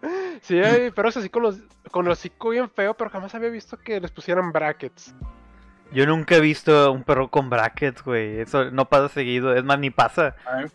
[0.42, 1.58] Sí, hay perros así con los
[1.90, 5.14] con el hocico bien feo, pero jamás había visto que les pusieran brackets.
[5.92, 8.40] Yo nunca he visto un perro con brackets, güey.
[8.40, 9.54] Eso no pasa seguido.
[9.54, 10.36] Es más, ni pasa.
[10.46, 10.70] A ver,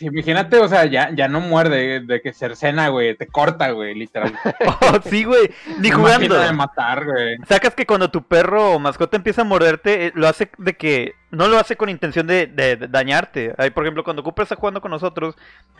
[0.00, 4.32] Imagínate, o sea, ya, ya no muerde de que cercena, güey, te corta, güey, literal.
[4.82, 5.50] Oh, sí, güey.
[5.78, 6.38] Ni jugando.
[6.40, 7.36] de matar, güey.
[7.46, 11.14] Sacas que cuando tu perro o mascota empieza a morderte, eh, lo hace de que.
[11.30, 13.54] No lo hace con intención de, de- de dañarte.
[13.58, 15.36] Ahí, por ejemplo, cuando Cooper está jugando con nosotros,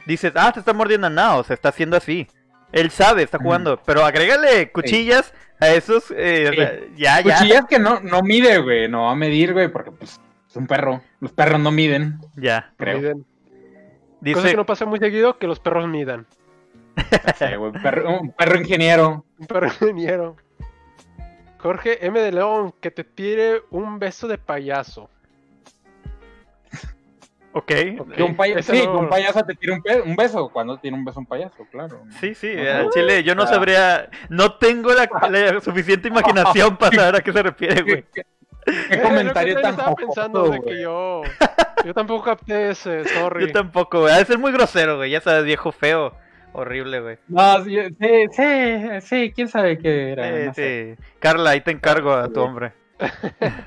[0.07, 2.29] dices, ah, te está mordiendo nada, o sea, está haciendo así.
[2.73, 3.81] Él sabe, está jugando.
[3.85, 6.13] Pero agrégale cuchillas a esos.
[6.17, 6.51] eh,
[6.95, 6.95] Sí.
[7.03, 7.39] ya, ya.
[7.39, 10.67] Cuchillas que no, no mide, güey, no va a medir, güey, porque pues es un
[10.69, 11.03] perro.
[11.21, 12.73] Los perros no miden, Ya.
[12.77, 12.99] creo.
[12.99, 13.27] Miden.
[14.21, 14.51] Cosa Dice.
[14.51, 16.27] que no pasa muy seguido, que los perros midan.
[17.37, 19.25] Sí, güey, un perro, un perro ingeniero.
[19.39, 20.37] Un perro ingeniero.
[21.59, 22.19] Jorge M.
[22.21, 25.09] de León, que te tire un beso de payaso.
[27.53, 27.73] Ok.
[27.99, 28.13] Ok.
[28.15, 30.49] Que un paya- ese sí, no- un payaso te tira un, pe- un beso.
[30.51, 32.03] Cuando tiene un beso un payaso, claro.
[32.21, 32.55] Sí, sí,
[32.95, 37.43] chile yo no sabría, no tengo la, la suficiente imaginación para saber a qué se
[37.43, 38.05] refiere, güey.
[38.65, 40.63] ¿Qué, Eh, comentario tan estaba jocoso, pensando de güey.
[40.77, 41.23] que yo.
[41.85, 43.47] Yo tampoco capté ese, sorry.
[43.47, 46.15] Yo tampoco, güey, ha de ser muy grosero, güey, ya sabes, viejo feo,
[46.53, 47.19] horrible, güey.
[47.29, 50.25] No, sí, sí, sí, sí, quién sabe qué era.
[50.29, 50.97] Sí, no sé.
[50.99, 51.05] sí.
[51.19, 52.73] Carla, ahí te encargo a tu hombre.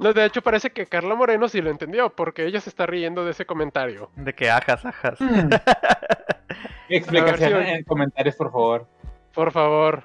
[0.00, 3.24] No, de hecho, parece que Carla Moreno sí lo entendió, porque ella se está riendo
[3.24, 4.10] de ese comentario.
[4.16, 5.20] De que ajas, ajas.
[5.20, 5.48] Mm.
[6.88, 8.86] Explicación si- en comentarios, por favor.
[9.34, 10.02] Por favor.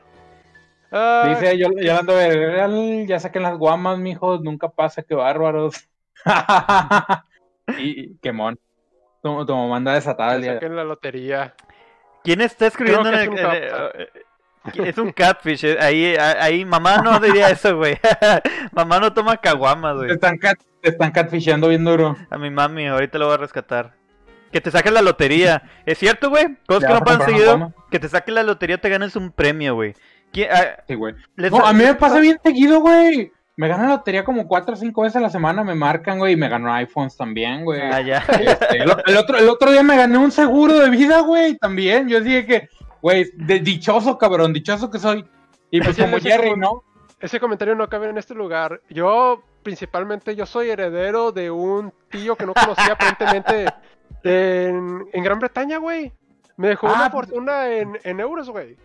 [0.96, 5.76] Ah, Dice Yol- Yolanda Vergal, ya saquen las guamas, mijos, nunca pasa, qué bárbaros.
[7.78, 8.58] y, qué mon.
[9.22, 11.54] Tu, tu mamá anda desatada el día de saquen la lotería.
[12.24, 14.02] ¿Quién está escribiendo en es el- un en el- catfish.
[14.76, 17.98] eh, Es un catfish, eh, ahí, ahí, mamá no diría eso, güey.
[18.72, 20.12] mamá no toma caguamas, Te güey.
[20.12, 22.16] están, cat, te están catfishando bien duro.
[22.30, 23.94] A mi mami, ahorita lo voy a rescatar.
[24.52, 25.64] Que te saques la lotería.
[25.86, 26.46] ¿Es cierto, güey?
[26.68, 27.74] Cosas Ya que no pasan seguido.
[27.90, 29.96] Que te saques la lotería te ganes un premio, güey.
[30.34, 31.16] ¿Quién- ah, Sí, güey.
[31.38, 33.32] les- No, a mí me pasa bien seguido, güey.
[33.56, 36.34] Me gano la lotería como cuatro o cinco veces a la semana, me marcan, güey,
[36.34, 37.80] y me ganó iPhones también, güey.
[37.82, 38.18] Ah, ya.
[38.40, 42.10] Este, el, el otro, el otro día me gané un seguro de vida, güey, también.
[42.10, 42.70] Yo dije que,
[43.02, 45.24] güey, de dichoso, cabrón, dichoso que soy.
[45.70, 46.84] Y pues como Jerry, como- ¿no?
[47.20, 48.82] Ese comentario no cabe en este lugar.
[48.90, 53.68] Yo, principalmente, yo soy heredero de un tío que no conocía aparentemente
[54.24, 56.12] en, en Gran Bretaña, güey.
[56.58, 58.76] Me dejó Ah, una pues- fortuna en, en euros, güey.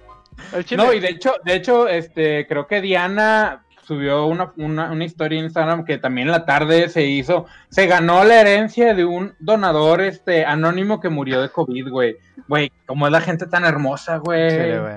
[0.53, 0.83] El chile.
[0.83, 5.39] No, y de hecho, de hecho, este, creo que Diana subió una, una, una historia
[5.39, 9.35] en Instagram que también en la tarde se hizo, se ganó la herencia de un
[9.39, 12.17] donador, este, anónimo que murió de COVID, güey.
[12.47, 14.51] Güey, como es la gente tan hermosa, güey.
[14.51, 14.97] Sí, güey.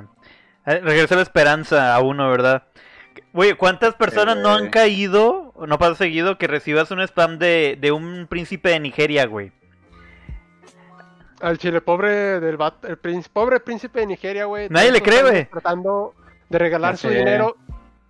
[0.66, 2.64] Eh, Regresa la esperanza a uno, ¿verdad?
[3.32, 4.72] Güey, ¿cuántas personas no han güey.
[4.72, 9.26] caído, o no pasa seguido, que recibas un spam de, de un príncipe de Nigeria,
[9.26, 9.54] güey?
[11.42, 12.98] Al chile pobre del vato- el
[13.32, 14.70] pobre príncipe de Nigeria, güey.
[14.70, 15.46] Nadie le cree, güey.
[15.46, 16.14] Tratando
[16.50, 17.56] de regalar su dinero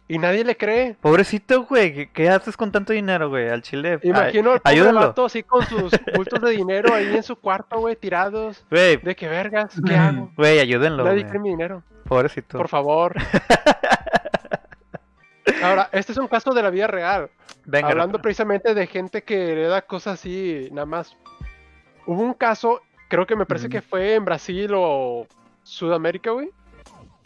[0.08, 0.98] y nadie le cree.
[1.00, 3.48] Pobrecito, güey, ¿qué, qué haces con tanto dinero, güey?
[3.50, 4.00] Al chile.
[4.04, 7.80] ay, Imagino al pobre vato así con sus bultos de dinero ahí en su cuarto,
[7.80, 8.66] güey, tirados.
[8.70, 10.30] Güey, De que vergas, ¿qué hago?
[10.36, 11.84] güey, ayúdenlo, Nadie cree mi dinero.
[12.06, 12.58] Pobrecito.
[12.58, 13.16] Por favor.
[15.64, 17.30] Ahora, este es un caso de la vida real.
[17.66, 21.16] Venga, Hablando precisamente de gente que hereda cosas así, nada más.
[22.06, 25.28] Hubo un caso, creo que me parece que fue en Brasil o
[25.64, 26.50] Sudamérica, güey.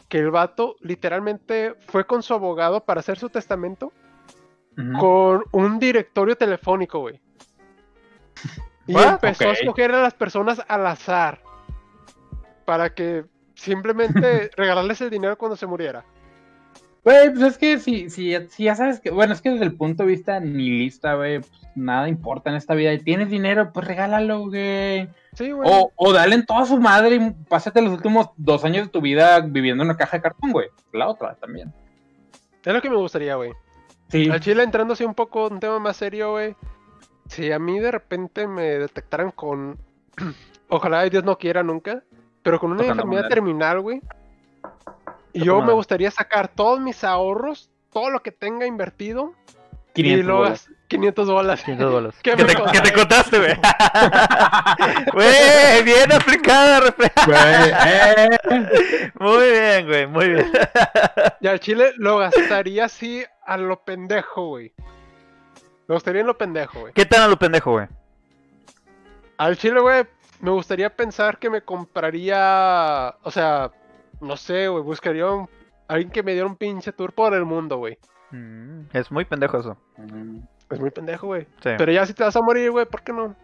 [0.08, 3.92] Que el vato literalmente fue con su abogado para hacer su testamento
[4.98, 7.20] con un directorio telefónico, güey.
[8.88, 9.14] Y What?
[9.14, 11.40] empezó a escoger a las personas al azar.
[12.64, 13.24] Para que
[13.56, 16.04] simplemente regalarles el dinero cuando se muriera.
[17.02, 19.76] Güey, pues es que si, si, si ya sabes que, bueno, es que desde el
[19.76, 22.92] punto de vista nihilista, güey, pues nada importa en esta vida.
[22.92, 25.08] Y tienes dinero, pues regálalo, güey.
[25.36, 25.68] Sí, güey.
[25.70, 29.00] O, o dale en toda su madre y pásate los últimos dos años de tu
[29.02, 30.68] vida viviendo en una caja de cartón, güey.
[30.92, 31.72] La otra también.
[32.64, 33.52] Es lo que me gustaría, güey.
[34.08, 34.30] Sí.
[34.30, 36.56] Al chile entrando así un poco un tema más serio, güey.
[37.28, 39.78] Si a mí de repente me detectaran con.
[40.68, 42.02] Ojalá Dios no quiera nunca.
[42.42, 44.00] Pero con una Tocando enfermedad terminal, güey.
[45.32, 49.34] Y yo me gustaría sacar todos mis ahorros, todo lo que tenga invertido.
[49.92, 51.64] 500 y gas- 500 dólares.
[51.64, 52.14] 500 bolas.
[52.22, 53.54] ¿Qué ¿Qué me te, que te contaste, güey?
[55.12, 56.80] Güey, bien aplicada,
[57.26, 57.38] Güey,
[57.86, 59.10] eh.
[59.18, 60.52] Muy bien, güey, muy bien.
[61.40, 64.72] Y al chile lo gastaría así a lo pendejo, güey.
[65.86, 66.92] Lo gastaría en lo pendejo, güey.
[66.92, 67.86] ¿Qué tan a lo pendejo, güey?
[69.38, 70.04] Al chile, güey,
[70.40, 73.14] me gustaría pensar que me compraría.
[73.22, 73.70] O sea,
[74.20, 75.48] no sé, güey, buscaría un-
[75.88, 77.98] alguien que me diera un pinche tour por el mundo, güey.
[78.32, 79.76] Mm, Es muy pendejo eso.
[80.70, 81.42] Es muy pendejo, güey.
[81.62, 81.70] Sí.
[81.78, 83.34] Pero ya si te vas a morir, güey, ¿por qué no?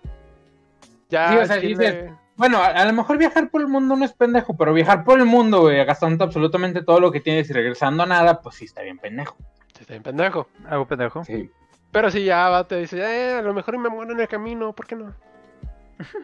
[1.09, 3.68] Ya, Sí, o al sea, chile- dices- Bueno, a, a lo mejor viajar por el
[3.68, 7.20] mundo no es pendejo, pero viajar por el mundo, güey, gastando absolutamente todo lo que
[7.20, 9.37] tienes y regresando a nada, pues sí está bien pendejo.
[9.75, 10.49] Sí, está bien pendejo.
[10.66, 11.25] Algo pendejo.
[11.25, 11.51] Sí.
[11.93, 14.73] Pero si ya va, te dice, eh, a lo mejor me muero en el camino,
[14.73, 15.14] ¿por qué no?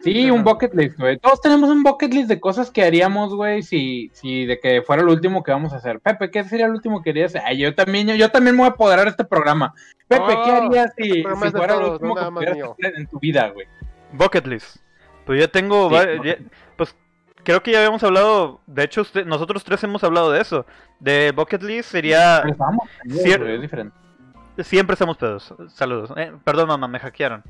[0.03, 1.17] Sí, un bucket list, güey.
[1.17, 5.03] Todos tenemos un bucket list de cosas que haríamos, güey, si, si de que fuera
[5.03, 5.99] lo último que vamos a hacer.
[5.99, 7.33] Pepe, ¿qué sería lo último que harías?
[7.35, 9.73] Ay, yo también, yo, yo también me voy a apoderar de este programa.
[10.07, 13.07] Pepe, ¿qué Oh, harías si, este si fuera lo todos, último no que hacer en
[13.07, 13.67] tu vida, güey?
[14.13, 14.77] Bucket list.
[15.25, 15.89] Pues yo tengo.
[15.89, 16.37] Sí, ya-
[16.75, 16.95] pues
[17.43, 18.61] creo que ya habíamos hablado.
[18.65, 20.65] De hecho, usted- nosotros tres hemos hablado de eso.
[20.99, 22.39] De bucket list sería.
[22.43, 23.95] Pero vamos, es diferente.
[24.63, 25.53] Siempre estamos pedos.
[25.69, 26.11] Saludos.
[26.17, 27.43] Eh, perdón, mamá, me hackearon.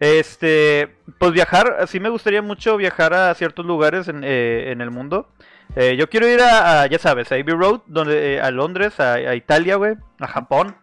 [0.00, 4.90] Este, pues viajar, sí me gustaría mucho viajar a ciertos lugares en, eh, en el
[4.90, 5.28] mundo.
[5.76, 8.98] Eh, yo quiero ir a, a, ya sabes, a Abbey Road, donde, eh, a Londres,
[8.98, 10.74] a, a Italia, güey, a Japón.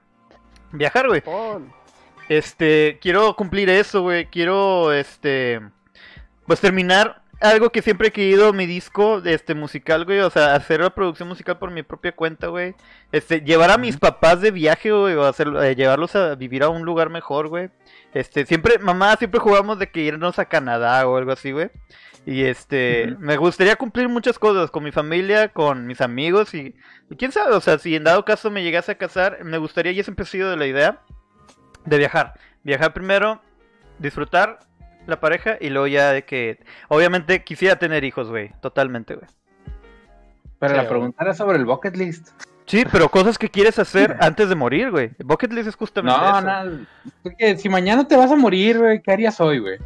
[0.71, 1.23] Viajar, güey.
[2.29, 4.27] Este, quiero cumplir eso, güey.
[4.27, 5.61] Quiero, este,
[6.45, 10.19] pues terminar algo que siempre he querido, mi disco, este, musical, güey.
[10.19, 12.75] O sea, hacer la producción musical por mi propia cuenta, güey.
[13.11, 16.83] Este, llevar a mis papás de viaje, güey, o hacer, llevarlos a vivir a un
[16.83, 17.69] lugar mejor, güey.
[18.13, 21.69] Este, siempre, mamá, siempre jugamos de que irnos a Canadá o algo así, güey.
[22.25, 26.75] Y este, me gustaría cumplir muchas cosas con mi familia, con mis amigos y,
[27.09, 29.93] y quién sabe, o sea, si en dado caso me llegase a casar, me gustaría,
[29.93, 31.01] ya siempre he sido de la idea,
[31.85, 32.33] de viajar.
[32.63, 33.41] Viajar primero,
[33.97, 34.59] disfrutar
[35.05, 39.27] la pareja y luego ya de que, obviamente quisiera tener hijos, güey, totalmente, güey.
[40.59, 42.29] Pero Sí, la pregunta era sobre el bucket list.
[42.67, 45.11] Sí, pero cosas que quieres hacer antes de morir, güey.
[45.23, 46.69] Bucket list es justamente No, eso.
[47.23, 47.35] no.
[47.37, 49.77] que si mañana te vas a morir, güey, ¿qué harías hoy, güey?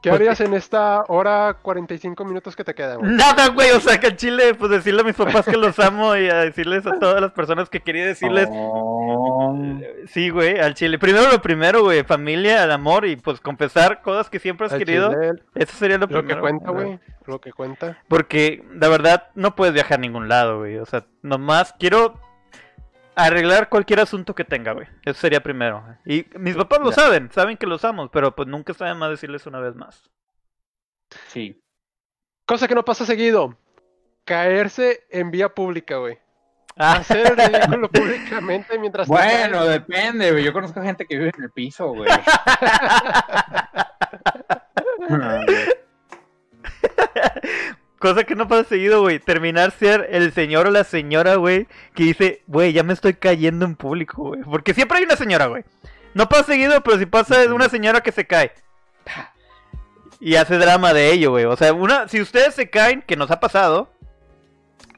[0.00, 3.10] ¿Qué Pues- harías en esta hora 45 minutos que te quedan, güey?
[3.16, 6.16] Nada, güey, o sea, que en Chile, pues decirle a mis papás que los amo
[6.16, 8.48] y a decirles a todas las personas que quería decirles.
[8.50, 9.58] Oh.
[10.06, 10.98] Sí, güey, al Chile.
[11.00, 14.78] Primero lo primero, güey, familia, el amor y pues confesar cosas que siempre has Al
[14.78, 15.10] querido.
[15.10, 16.40] chile, Eso sería lo, Lo que primero.
[16.42, 16.86] cuenta, ¿verdad?
[16.86, 17.00] güey.
[17.28, 18.02] Lo que cuenta.
[18.08, 20.78] Porque, la verdad, no puedes viajar a ningún lado, güey.
[20.78, 22.18] O sea, nomás quiero
[23.14, 24.86] arreglar cualquier asunto que tenga, güey.
[25.04, 25.84] Eso sería primero.
[26.06, 26.96] Y mis papás lo Ya.
[26.96, 30.08] saben, saben que los amo, pero pues nunca de más decirles una vez más.
[31.26, 31.60] Sí.
[32.46, 33.58] Cosa que no pasa seguido.
[34.24, 36.18] Caerse en vía pública, güey.
[36.76, 40.44] Ah, Hacer el ridículo públicamente mientras te Bueno, depende, güey.
[40.44, 42.08] Yo conozco gente que vive en el piso, güey.
[47.98, 49.18] Cosa que no pasa seguido, güey.
[49.18, 53.64] Terminar ser el señor o la señora, güey, que dice, güey, ya me estoy cayendo
[53.64, 54.42] en público, güey.
[54.42, 55.64] Porque siempre hay una señora, güey.
[56.14, 58.52] No pasa seguido, pero si pasa es una señora que se cae.
[60.20, 61.44] Y hace drama de ello, güey.
[61.44, 63.90] O sea, una, si ustedes se caen, que nos ha pasado,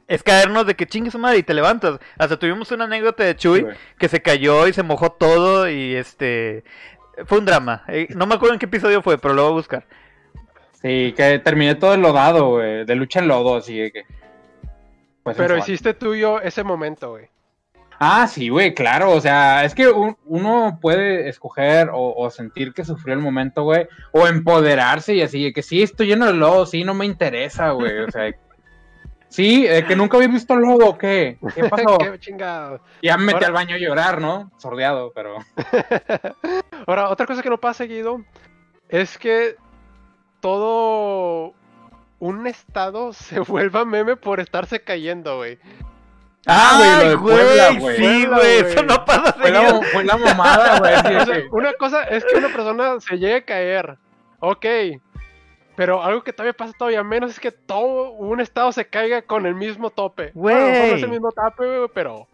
[0.07, 1.99] es caernos de que chingue su madre y te levantas.
[2.17, 3.65] Hasta tuvimos una anécdota de Chuy
[3.97, 6.63] que se cayó y se mojó todo y este...
[7.25, 7.83] Fue un drama.
[7.87, 9.85] Eh, No me acuerdo en qué episodio fue, pero lo voy a buscar.
[10.81, 12.85] Sí, que terminé todo enlodado, güey.
[12.85, 14.03] De lucha en lodo, así de que.
[15.23, 17.27] Pues, Pero hiciste tuyo ese momento, güey.
[17.99, 19.11] Ah, sí, güey, claro.
[19.11, 23.61] O sea, es que un- uno puede escoger o, o sentir que sufrió el momento,
[23.63, 23.87] güey.
[24.11, 27.69] O empoderarse y así, de que sí, estoy lleno de lodo, sí, no me interesa,
[27.71, 27.99] güey.
[27.99, 28.31] O sea,
[29.29, 31.37] sí, eh, que nunca había visto lodo, ¿o ¿qué?
[31.53, 31.99] ¿Qué pasó?
[31.99, 32.79] Qué chingado.
[33.03, 34.49] Ya me metí Ahora- al baño a llorar, ¿no?
[34.57, 35.35] Sordeado, pero.
[36.87, 38.21] Ahora, otra cosa que no pasa seguido
[38.89, 39.55] es que
[40.41, 41.53] todo
[42.19, 45.57] un estado se vuelva meme por estarse cayendo, güey.
[46.47, 47.95] Ah, güey, lo de Puebla, güey, güey.
[47.97, 48.85] sí, güey, eso güey.
[48.87, 51.15] no pasa Fue la, fue la mamada, güey.
[51.17, 53.97] O sea, una cosa es que una persona se llegue a caer.
[54.39, 54.65] Ok.
[55.75, 59.45] Pero algo que todavía pasa todavía menos es que todo un estado se caiga con
[59.45, 60.31] el mismo tope.
[60.33, 61.11] Bueno, lo mejor no es el Güey.
[61.11, 62.27] mismo tope, güey, pero.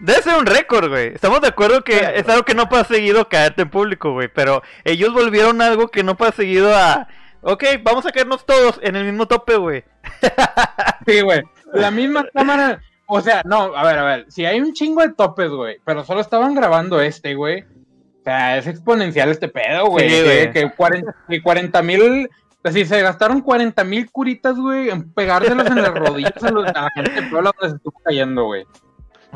[0.00, 1.08] Debe ser un récord, güey.
[1.14, 2.16] Estamos de acuerdo que Claro.
[2.16, 4.28] es algo que no pasa seguido caerte en público, güey.
[4.28, 7.06] Pero ellos volvieron algo que no pasa seguido a.
[7.42, 9.84] Ok, vamos a caernos todos en el mismo tope, güey.
[11.06, 11.42] Sí, güey.
[11.72, 12.80] La misma cámara.
[13.06, 14.26] O sea, no, a ver, a ver.
[14.28, 15.78] Si hay un chingo de topes, güey.
[15.84, 17.62] Pero solo estaban grabando este, güey.
[17.62, 20.08] O sea, es exponencial este pedo, güey.
[20.10, 20.52] Sí, que, güey.
[20.52, 22.28] que 40 que 40 mil.
[22.62, 26.82] Así se gastaron 40 mil curitas, güey, en pegárselos en las rodillas a, los- a
[26.82, 28.66] la gente de Puebla donde se estuvo cayendo, güey.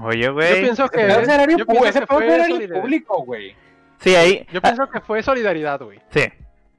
[0.03, 0.47] Oye, Yo güey.
[0.49, 2.81] Ese yo pienso ese que pedo es fue horario solidaridad.
[2.83, 3.57] público, güey.
[4.01, 4.47] Sí, ahí.
[4.53, 6.01] Yo pienso que fue solidaridad, güey.
[6.11, 6.25] Sí.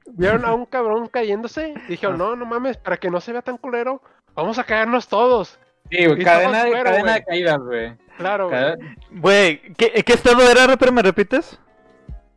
[0.06, 3.42] Vieron a un cabrón cayéndose y dijeron, no, no mames, para que no se vea
[3.42, 4.02] tan culero,
[4.34, 5.58] vamos a caernos todos.
[5.90, 6.22] Sí, güey.
[6.22, 7.14] Cadena, de, fueron, cadena güey.
[7.14, 7.96] de caídas, güey.
[8.18, 8.50] Claro,
[9.10, 9.60] güey.
[9.76, 11.58] ¿qué, ¿qué estado era, pero me repites?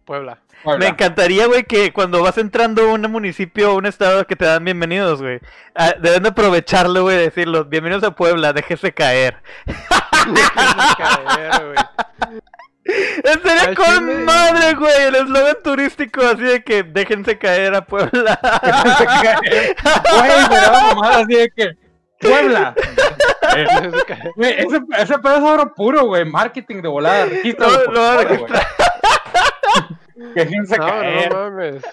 [0.05, 0.39] Puebla.
[0.63, 0.85] Puebla.
[0.85, 4.45] Me encantaría, güey, que cuando vas entrando a un municipio o un estado que te
[4.45, 5.39] dan bienvenidos, güey.
[5.75, 7.65] ah, deben de aprovecharlo, güey, decirlo.
[7.65, 9.37] Bienvenidos a Puebla, déjese caer.
[9.65, 11.77] Déjense caer, güey.
[13.67, 14.93] Al con chile- madre, güey.
[15.07, 18.39] El eslogan turístico así de que déjense caer a Puebla.
[20.17, 21.71] Güey, me daba mamada así de que.
[22.19, 22.73] Puebla.
[23.55, 24.31] Déjense caer.
[24.35, 26.25] Güey, ese, ese pedo es oro puro, güey.
[26.25, 27.25] Marketing de volada.
[27.25, 28.61] Regístralo, Lo- por lo voy a favor, güey.
[30.33, 31.31] Déjense No, caer.
[31.33, 31.83] no mames.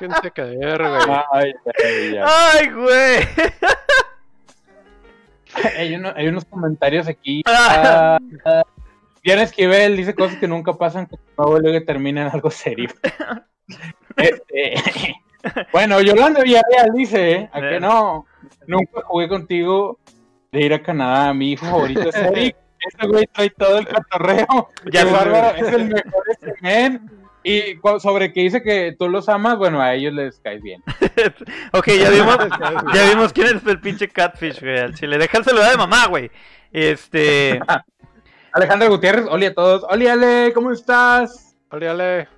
[0.00, 1.16] Déjense caer, güey.
[1.32, 1.52] Ay,
[1.84, 2.20] ay, ay.
[2.24, 3.28] Ay, güey.
[5.76, 7.42] Hay, uno- hay unos comentarios aquí.
[7.46, 8.18] Ah.
[8.44, 8.62] Ah,
[9.22, 12.90] Diana Esquivel dice cosas que nunca pasan, que no vuelve que termina en algo serio.
[14.14, 14.74] Este,
[15.72, 17.50] bueno, Yolanda Villarreal dice, ¿eh?
[17.52, 18.26] ¿a que no?
[18.66, 19.98] Nunca jugué contigo
[20.50, 21.32] de ir a Canadá.
[21.32, 22.56] Mi hijo favorito es Eric.
[22.80, 24.68] Ese güey trae todo el cotorreo.
[24.90, 27.10] Ya bárbaro, es el mejor este men.
[27.44, 30.82] Y sobre que dice que tú los amas, bueno, a ellos les caes bien.
[31.72, 32.38] ok, ya vimos,
[32.92, 34.78] ya vimos quién es el pinche catfish, güey.
[34.78, 35.16] Al chile.
[35.16, 36.30] Deja el celular de mamá, güey.
[36.72, 37.60] Este.
[38.52, 39.86] Alejandra Gutiérrez, hola a todos.
[39.88, 41.56] Hola Ale, ¿cómo estás?
[41.70, 42.28] Ole, ale.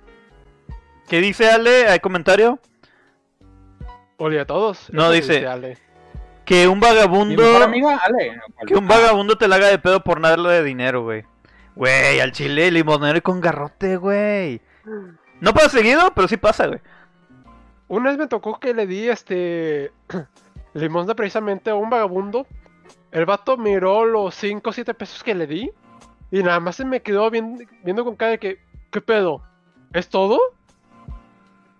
[1.09, 1.87] ¿Qué dice Ale?
[1.87, 2.59] ¿Hay comentario?
[4.17, 4.89] Ole a todos.
[4.91, 5.77] No, dice- Ale.
[6.45, 7.41] Que un Mi vagabundo.
[7.41, 8.39] mejor amiga, Ale.
[8.65, 11.25] Que un vagabundo te la haga de pedo por nada de dinero, güey.
[11.75, 14.61] Güey, al chile, limonero y con garrote, güey.
[15.41, 16.79] No pasa seguido, pero sí pasa, güey.
[17.87, 19.91] Una vez me tocó que le di este
[20.73, 22.47] limosna precisamente a un vagabundo.
[23.11, 25.71] El vato miró los 5 o 7 pesos que le di.
[26.31, 28.59] Y nada más se me quedó viendo, viendo con cara de que,
[28.91, 29.41] ¿qué pedo?
[29.93, 30.39] ¿Es todo?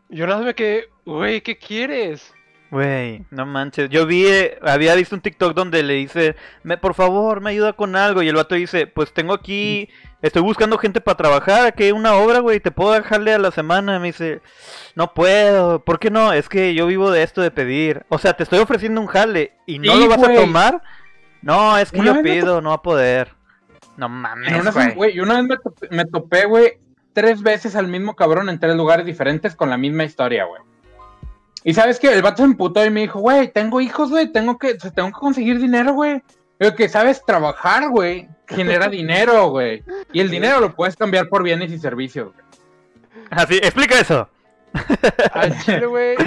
[0.09, 2.33] Y yo nada más me quedé, güey, ¿qué quieres?
[2.71, 3.89] Güey, no manches.
[3.89, 7.73] Yo vi, eh, había visto un TikTok donde le dice, me, por favor, me ayuda
[7.73, 8.21] con algo.
[8.21, 9.87] Y el vato dice, pues tengo aquí,
[10.21, 13.51] estoy buscando gente para trabajar, aquí hay una obra, güey, te puedo dejarle a la
[13.51, 13.99] semana.
[13.99, 14.41] Me dice,
[14.95, 16.33] no puedo, ¿por qué no?
[16.33, 18.05] Es que yo vivo de esto de pedir.
[18.09, 20.81] O sea, te estoy ofreciendo un jale y no Sí, lo vas a tomar.
[21.41, 23.34] No, es que yo pido, no va a poder.
[23.97, 24.93] No En mames, una, güey.
[24.95, 26.73] güey, una vez me topé, me topé, güey,
[27.13, 30.61] tres veces al mismo cabrón en tres lugares diferentes con la misma historia, güey.
[31.63, 34.57] Y sabes que el vato se emputó y me dijo, güey, tengo hijos, güey, tengo
[34.59, 36.21] que, tengo que conseguir dinero, güey.
[36.59, 39.83] Digo que sabes trabajar, güey, genera dinero, güey.
[40.13, 42.45] Y el dinero lo puedes cambiar por bienes y servicios, güey.
[43.31, 44.29] Así, explica eso.
[45.33, 46.15] Al chile, güey.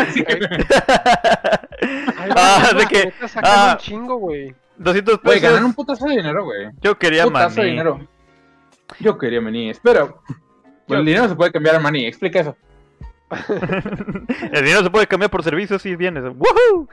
[2.34, 3.76] Ah, de que- ah.
[3.78, 4.54] un chingo, güey.
[4.78, 5.50] 200 Güey, pesos.
[5.52, 6.68] ganan un putazo de dinero, güey.
[6.80, 7.70] Yo quería Putazo de maní.
[7.70, 8.08] dinero.
[9.00, 10.22] Yo quería maní, espero.
[10.86, 12.56] Bueno, el dinero se puede cambiar a maní, explica eso.
[14.52, 16.24] El dinero se puede cambiar por servicios y bienes.
[16.24, 16.88] ¡Woohoo!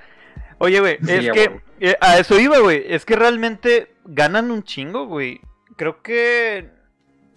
[0.57, 2.83] Oye, güey, Sí, es que eh, a eso iba, güey.
[2.87, 5.39] Es que realmente ganan un chingo, güey.
[5.77, 6.69] Creo que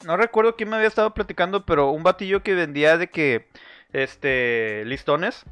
[0.04, 3.46] no recuerdo quién me había estado platicando, pero un batillo que vendía de que
[3.92, 5.44] este listones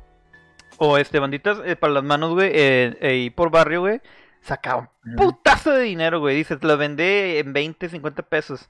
[0.79, 4.01] o este banditas eh, para las manos, güey, eh, eh, y por barrio, güey,
[4.47, 6.37] sacaba un putazo de dinero, güey.
[6.37, 8.69] Dice, te lo vendé en 20, 50 pesos.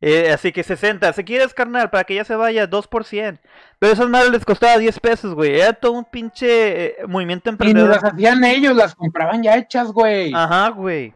[0.00, 1.12] Eh, así que 60.
[1.12, 3.40] Si quieres, carnal, para que ya se vaya, 2 por 100.
[3.78, 5.58] Pero esas madres les costaba 10 pesos, güey.
[5.60, 7.90] Era todo un pinche eh, movimiento Y ni emprendedor.
[7.90, 10.32] las hacían ellos, las compraban ya hechas, güey.
[10.34, 11.14] Ajá, güey.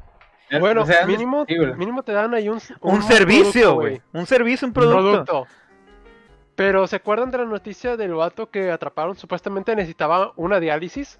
[0.60, 4.02] Bueno, O sea, mínimo, sí, mínimo te dan ahí un, Un, servicio, producto, güey.
[4.12, 5.02] Un servicio, un Un producto.
[5.24, 5.46] producto.
[6.56, 9.16] Pero ¿se acuerdan de la noticia del vato que atraparon?
[9.16, 11.18] Supuestamente necesitaba una diálisis.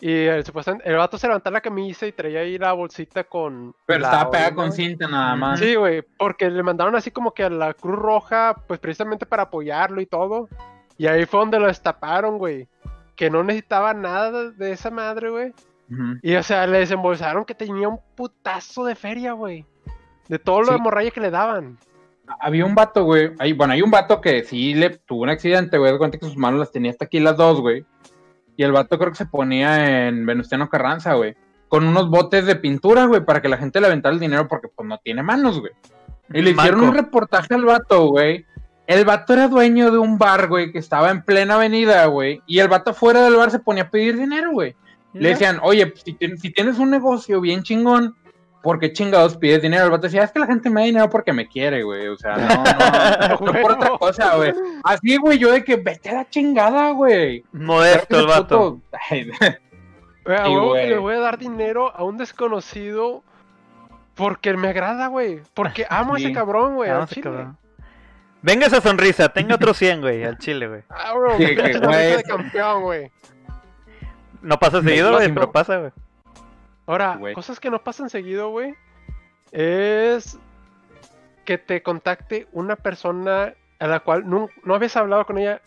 [0.00, 3.74] Y el, supuestamente, el vato se levantaba la camisa y traía ahí la bolsita con.
[3.86, 5.58] Pero la estaba pegada con cinta nada más.
[5.58, 9.44] Sí, güey, porque le mandaron así como que a la Cruz Roja, pues precisamente para
[9.44, 10.48] apoyarlo y todo.
[10.96, 12.68] Y ahí fue donde lo destaparon, güey.
[13.16, 15.52] Que no necesitaba nada de esa madre, güey.
[16.22, 19.64] Y o sea, le desembolsaron que tenía un putazo de feria, güey.
[20.28, 20.82] De todo lo de Sí.
[20.82, 21.78] morralla que le daban.
[22.40, 23.30] Había un vato, güey.
[23.38, 25.90] Ahí, bueno, hay un vato que sí le tuvo un accidente, güey.
[25.92, 27.86] De cuenta que sus manos las tenía hasta aquí las dos, güey.
[28.58, 31.36] Y el vato creo que se ponía en Venustiano Carranza, güey.
[31.68, 34.66] Con unos botes de pintura, güey, para que la gente le aventara el dinero porque
[34.66, 35.70] pues no tiene manos, güey.
[36.34, 38.44] Y le hicieron un reportaje al vato, güey.
[38.88, 42.42] El vato era dueño de un bar, güey, que estaba en plena avenida, güey.
[42.48, 44.74] Y el vato fuera del bar se ponía a pedir dinero, güey.
[45.12, 48.16] Le decían, oye, pues, si, si tienes un negocio bien chingón,
[48.62, 49.84] ¿por qué chingados pides dinero?
[49.84, 52.08] El vato decía, es que la gente me da dinero porque me quiere, güey.
[52.08, 54.52] O sea, no, no, no, no por otra cosa, güey.
[54.84, 57.44] Así, güey, yo de que vete a la chingada, güey.
[57.52, 58.80] Modesto el vato.
[60.24, 63.22] Güey, a huevo que le voy a dar dinero a un desconocido
[64.14, 65.40] porque me agrada, güey.
[65.54, 66.90] Porque amo a ese cabrón, güey.
[66.90, 67.24] Al ese chile.
[67.24, 67.56] cabrón.
[68.42, 70.82] Venga esa sonrisa, tenga otro 100, güey, al chile, güey.
[70.90, 72.16] Ah, bro, Sí, pinche que, sonrisa güey.
[72.18, 73.10] de campeón, güey.
[74.42, 75.92] No pasa seguido, güey, pero pasa, güey.
[76.88, 78.74] Ahora, cosas que no pasan seguido, güey,
[79.52, 80.38] es
[81.44, 85.60] que te contacte una persona a la cual nun- no, habías hablado con ella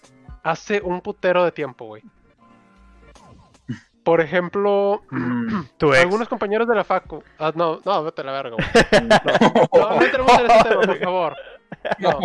[0.43, 2.03] hace un putero de tiempo, güey.
[4.03, 6.01] Por ejemplo, mm, Tu ex.
[6.03, 7.24] algunos compañeros de la facu.
[7.38, 8.67] Ah, no, no, vete a la verga, güey.
[9.72, 11.36] No, no entremos en ese tema, por favor.
[11.99, 12.19] No.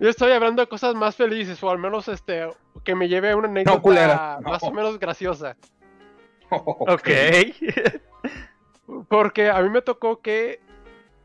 [0.00, 2.48] Yo estoy hablando de cosas más felices, o al menos este,
[2.82, 4.50] que me lleve a una anécdota no.
[4.50, 5.56] más o menos graciosa.
[6.50, 7.08] Ok.
[9.08, 10.60] Porque a mí me tocó que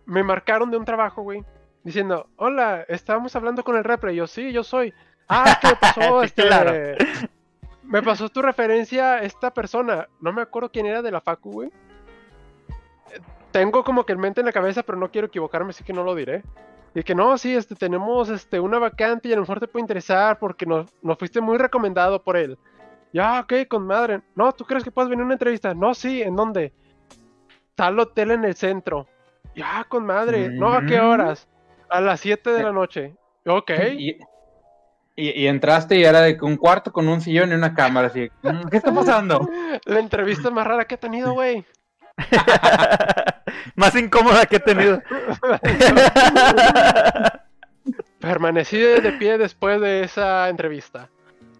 [0.05, 1.43] me marcaron de un trabajo, güey.
[1.83, 4.13] Diciendo, hola, estábamos hablando con el repre.
[4.13, 4.93] Y yo, sí, yo soy.
[5.27, 6.23] Ah, ¿qué me pasó?
[6.23, 6.73] Este, claro.
[7.83, 10.07] Me pasó tu referencia a esta persona.
[10.19, 11.71] No me acuerdo quién era de la facu, güey.
[13.51, 16.03] Tengo como que el mente en la cabeza, pero no quiero equivocarme, así que no
[16.03, 16.43] lo diré.
[16.93, 19.81] Y que no, sí, este, tenemos este, una vacante y a lo mejor te puede
[19.81, 22.57] interesar porque nos, nos fuiste muy recomendado por él.
[23.15, 24.19] Ya, ok, con madre.
[24.35, 25.73] No, ¿tú crees que puedes venir a una entrevista?
[25.73, 26.73] No, sí, ¿en dónde?
[27.73, 29.07] Tal hotel en el centro.
[29.55, 30.49] Ya, con madre.
[30.49, 31.05] No, ¿a qué Mm.
[31.07, 31.47] horas?
[31.89, 33.15] A las 7 de la noche.
[33.45, 33.71] Ok.
[33.97, 34.17] Y,
[35.15, 38.29] y- y entraste y era de un cuarto con un sillón y una cámara, así.
[38.43, 39.39] mm, ¿Qué está pasando?
[39.85, 41.63] La entrevista más rara que he tenido, güey.
[43.75, 45.01] Más incómoda que he tenido.
[48.19, 51.09] Permanecí de pie después de esa entrevista.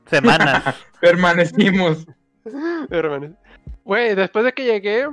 [0.08, 0.64] Semanas.
[1.02, 2.06] Permanecimos.
[2.90, 3.36] Permane-
[3.84, 5.08] Güey, después de que llegué,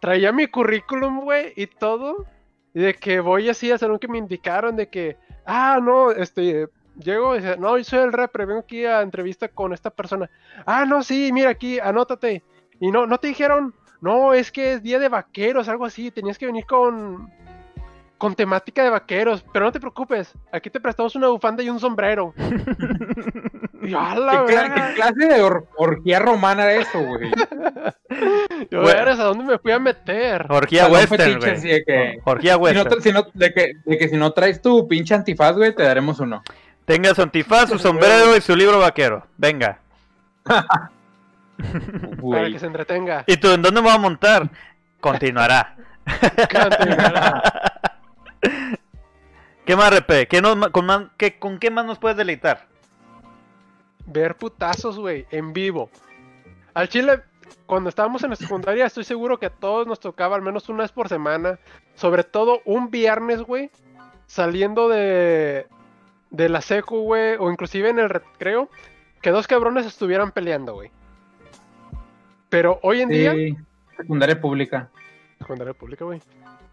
[0.00, 2.26] traía mi currículum, güey, y todo.
[2.74, 5.16] Y de que voy así a salón que me indicaron de que,
[5.46, 6.68] ah, no, este,
[7.02, 10.30] llego y dice, no, yo soy el repre, vengo aquí a entrevista con esta persona.
[10.64, 12.42] Ah, no, sí, mira aquí, anótate.
[12.80, 16.38] Y no, no te dijeron, no, es que es día de vaqueros, algo así, tenías
[16.38, 17.30] que venir con,
[18.18, 21.78] con temática de vaqueros, pero no te preocupes, aquí te prestamos una bufanda y un
[21.80, 22.34] sombrero.
[23.82, 24.74] y yo, "A la ¿Qué, cla- verga".
[24.88, 27.30] qué clase de or- orgía romana era eso, güey?
[28.70, 28.94] Yo, Güey.
[28.94, 30.46] "Vergas, ¿a dónde me fui a meter?
[30.50, 31.60] Orgía western, güey.
[31.60, 32.88] de que- Orgía Si no, western.
[32.90, 35.84] tra- si no- de, que, de que si no traes tu pinche antifaz, güey, te
[35.84, 36.42] daremos uno.
[36.84, 39.24] Tenga su antifaz, su sombrero y su libro vaquero.
[39.36, 39.78] Venga.
[40.44, 40.90] Para
[42.50, 43.22] que se entretenga.
[43.26, 44.50] ¿Y tú en dónde me voy a montar?
[45.00, 45.76] Continuará.
[46.50, 47.42] Continuará.
[49.68, 50.26] ¿Qué más, Repe?
[50.28, 52.64] ¿Qué nos con, más- qué- ¿Con qué más nos puedes deleitar?
[54.06, 55.90] Ver putazos, güey, en vivo.
[56.72, 57.20] Al chile,
[57.66, 60.84] cuando estábamos en la secundaria, estoy seguro que a todos nos tocaba al menos una
[60.84, 61.58] vez por semana.
[61.96, 63.70] Sobre todo un viernes, güey.
[64.26, 65.66] Saliendo de,
[66.30, 67.36] de la secu, güey.
[67.38, 68.70] O inclusive en el recreo.
[69.20, 70.90] Que dos cabrones estuvieran peleando, güey.
[72.48, 73.34] Pero hoy en día.
[73.34, 73.54] Sí,
[73.98, 74.88] secundaria pública.
[75.38, 76.22] Secundaria pública, güey.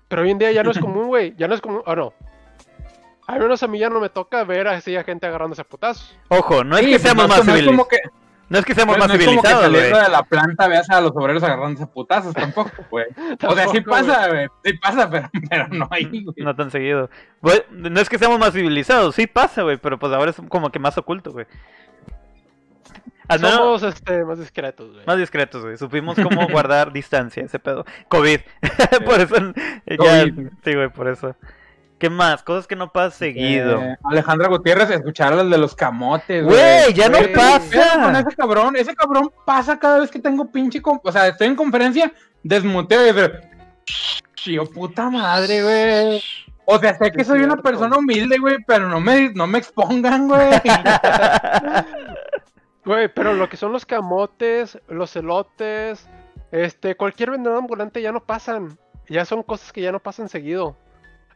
[0.07, 1.35] Pero hoy en día ya no es común, güey.
[1.35, 1.81] Ya no es común.
[1.85, 2.13] Ah, no.
[3.27, 6.15] Al menos a mí ya no me toca ver así a gente agarrándose a putazos.
[6.29, 7.71] Ojo, no es Sí, que pues seamos más no es civilizados.
[7.77, 7.99] como que-
[8.49, 9.81] No es que seamos más no es como que civilizados, güey.
[9.81, 13.05] saliendo de la planta veas a los obreros agarrándose a putazos tampoco, güey.
[13.47, 14.47] O sea, sí pasa, güey.
[14.63, 16.35] Sí pasa, pero, pero no hay, güey.
[16.37, 17.09] No tan seguido.
[17.41, 20.69] Güey, no es que seamos más civilizados, sí pasa, güey, pero pues ahora es como
[20.71, 21.47] que más oculto, güey.
[23.39, 25.05] Somos este, más discretos, güey.
[25.07, 25.77] más discretos, güey.
[25.77, 27.83] Supimos cómo guardar distancia, ese pedo.
[28.07, 28.39] COVID.
[29.03, 29.35] por eso,
[29.87, 30.49] ya, COVID.
[30.63, 31.35] sí, güey, por eso.
[31.97, 32.43] ¿Qué más?
[32.43, 33.81] Cosas que no pasan seguido.
[33.81, 38.01] Eh, Alejandra Gutiérrez, escuchar las de los camotes, Güey, ya no güey, pasa.
[38.03, 40.81] Con ese cabrón, ese cabrón pasa cada vez que tengo pinche.
[40.81, 42.11] con- O sea, estoy en conferencia,
[42.43, 43.31] desmuteo y.
[44.35, 46.21] Chío, puta madre, güey.
[46.65, 50.27] O sea, sé que soy una persona humilde, güey, pero no me, no me expongan,
[50.27, 50.49] güey.
[52.85, 56.07] Güey, pero lo que son los camotes, los elotes,
[56.51, 58.77] este, cualquier vendedor ambulante ya no pasan.
[59.09, 60.77] Ya son cosas que ya no pasan seguido.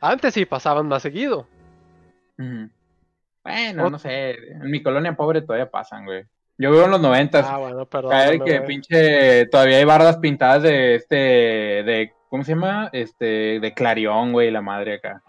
[0.01, 1.47] Antes sí pasaban más seguido.
[3.43, 4.31] Bueno, no sé.
[4.31, 6.25] En mi colonia pobre todavía pasan, güey.
[6.57, 7.45] Yo vivo en los noventas.
[7.49, 8.11] Ah, bueno, perdón.
[8.11, 9.45] Caer que pinche.
[9.47, 11.15] Todavía hay bardas pintadas de este.
[11.15, 12.89] de ¿Cómo se llama?
[12.91, 13.59] Este.
[13.59, 15.23] De Clarión, güey, la madre acá.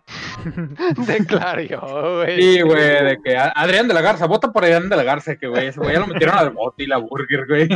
[1.06, 1.80] De Clario,
[2.16, 2.40] güey.
[2.40, 5.46] Sí, güey, de que Adrián de la Garza, vota por Adrián de la Garza, que
[5.46, 7.68] güey, ese güey ya lo metieron al bote y la burger, güey.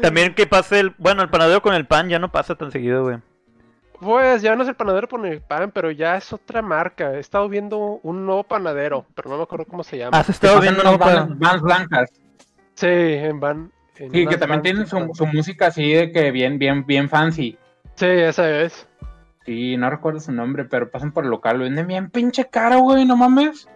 [0.00, 0.94] También que pase el.
[0.98, 3.18] Bueno, el panadero con el pan ya no pasa tan seguido, güey.
[4.00, 7.12] Pues ya no es el panadero por el pan, pero ya es otra marca.
[7.12, 10.18] He estado viendo un nuevo panadero, pero no me acuerdo cómo se llama.
[10.18, 11.28] Has estado viendo unas para.
[11.28, 12.10] vans, blancas.
[12.74, 13.70] Sí, en van.
[13.96, 17.58] en Sí, que también tienen su, música así de que bien, bien, bien fancy.
[17.94, 18.86] Sí, esa es.
[19.44, 22.78] Sí, no recuerdo su nombre, pero pasan por el local, lo venden bien pinche caro,
[22.80, 23.68] güey, no mames.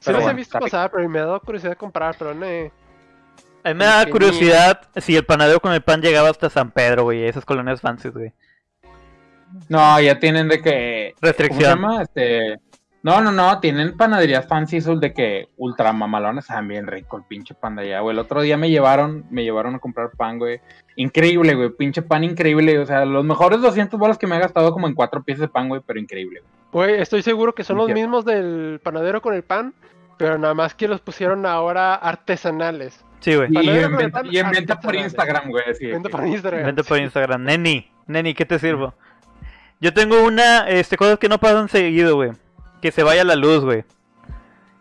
[0.00, 2.44] Sí, los he visto pasar, pero me ha dado curiosidad de comprar, pero no.
[2.46, 7.04] A mí me da curiosidad si el panadero con el pan llegaba hasta San Pedro,
[7.04, 7.24] güey.
[7.24, 8.32] Esas colonias fancy, güey.
[9.68, 11.14] No, ya tienen de que.
[11.14, 11.70] ¿Cómo se Restricción.
[11.70, 12.02] llama?
[12.02, 12.58] Este.
[13.02, 17.54] No, no, no, tienen panaderías fancy de que ultra mamalones, saben bien rico el pinche
[17.54, 18.12] pan de allá, güey.
[18.12, 20.60] El otro día me llevaron, me llevaron a comprar pan, güey.
[20.96, 22.78] Increíble, güey, pinche pan increíble.
[22.78, 25.48] O sea, los mejores 200 bolas que me he gastado como en cuatro piezas de
[25.48, 26.42] pan, güey, pero increíble.
[26.72, 26.88] güey.
[26.90, 29.72] Güey, estoy seguro que son los mismos del panadero con el pan,
[30.18, 33.02] pero nada más que los pusieron ahora artesanales.
[33.20, 33.48] Sí, güey.
[33.50, 34.94] Y, en venta, pan y en venta por.
[34.94, 36.64] Instagram, güey, Vente que- por Instagram.
[36.66, 37.44] Vente por Instagram.
[37.44, 38.94] Neni, Neni, ¿qué te sirvo?
[39.80, 42.32] Yo tengo una, este, cosas que no pasan seguido, güey.
[42.82, 43.84] Que se vaya la luz, güey.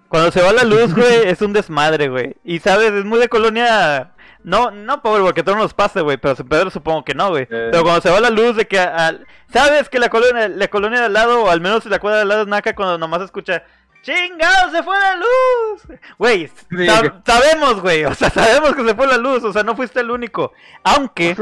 [0.07, 2.35] Cuando se va la luz, güey, es un desmadre, güey.
[2.43, 4.11] Y sabes, es muy de colonia.
[4.43, 6.17] No, no pobre, porque todo nos pasa, güey.
[6.17, 7.43] Pero San Pedro supongo que no, güey.
[7.43, 7.69] Eh.
[7.71, 8.79] Pero cuando se va la luz, de que.
[8.79, 12.17] al- Sabes que la colonia, la colonia de al lado, o al menos la cuadra
[12.17, 13.63] de al lado es naca cuando nomás escucha.
[14.01, 15.99] ¡Chingado, se fue la luz!
[16.17, 18.05] Güey, sab- sabemos, güey.
[18.05, 19.43] O sea, sabemos que se fue la luz.
[19.43, 20.53] O sea, no fuiste el único.
[20.83, 21.35] Aunque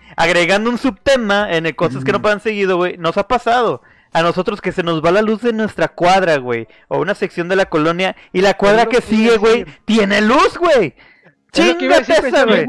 [0.16, 3.82] agregando un subtema en el cosas que no pasan seguido, güey, nos ha pasado.
[4.12, 6.68] A nosotros que se nos va la luz de nuestra cuadra, güey.
[6.86, 8.14] O una sección de la colonia.
[8.32, 10.94] Y la cuadra que sigue, güey, tiene luz, güey.
[11.52, 12.66] Chingate esa, güey.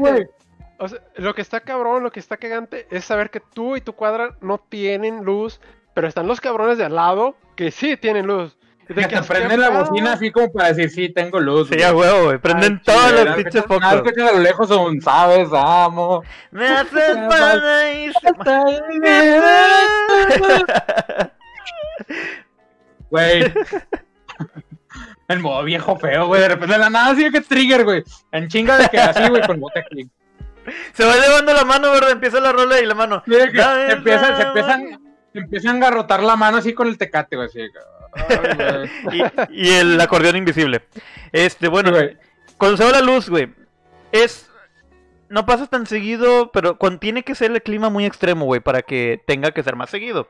[0.78, 3.80] O sea, lo que está cabrón, lo que está cagante es saber que tú y
[3.80, 5.60] tu cuadra no tienen luz,
[5.94, 8.55] pero están los cabrones de al lado que sí tienen luz.
[8.88, 11.68] Y de Que te prenden la "Ah, bocina así como para decir, sí, tengo luz.
[11.68, 11.84] Sí, güey.
[11.84, 12.38] a huevo, güey.
[12.38, 13.92] Prenden todas las pinches focos.
[13.92, 16.22] escuchas a lo lejos un, sabes, amo.
[16.52, 18.20] Me haces paraíso.
[23.10, 23.52] Güey.
[25.28, 26.40] El modo viejo feo, güey.
[26.40, 28.04] De repente de la nada así que trigger, güey.
[28.32, 30.08] En chinga de que así, güey, con bote aquí.
[30.92, 32.10] Se va elevando la mano, ¿verdad?
[32.10, 33.22] Empieza la rola y la mano.
[33.26, 35.00] De que se empiezan,
[35.32, 37.48] se a garrotar la mano así con el tecate, güey.
[37.48, 37.78] Así que,
[38.28, 38.90] ay.
[39.50, 40.82] Y, y el acordeón invisible.
[41.32, 42.16] Este, bueno, Sí,
[42.58, 43.52] cuando se va la luz, güey,
[44.12, 44.50] es.
[45.28, 48.82] No pasa tan seguido, pero cuando tiene que ser el clima muy extremo, güey, para
[48.82, 50.28] que tenga que ser más seguido.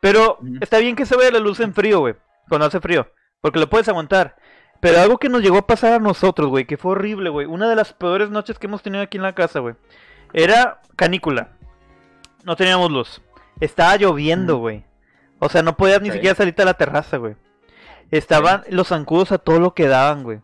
[0.00, 2.16] Pero está bien que se vaya la luz en frío, güey,
[2.48, 3.08] cuando hace frío,
[3.40, 4.34] porque lo puedes aguantar.
[4.80, 7.68] Pero algo que nos llegó a pasar a nosotros, güey, que fue horrible, güey, una
[7.68, 9.76] de las peores noches que hemos tenido aquí en la casa, güey,
[10.32, 11.50] era canícula.
[12.42, 13.22] No teníamos luz.
[13.60, 14.84] Estaba lloviendo, güey.
[15.44, 17.34] O sea, no podías ni siquiera salirte a la terraza, güey.
[18.12, 20.38] Estaban los zancudos a todo lo que daban, güey.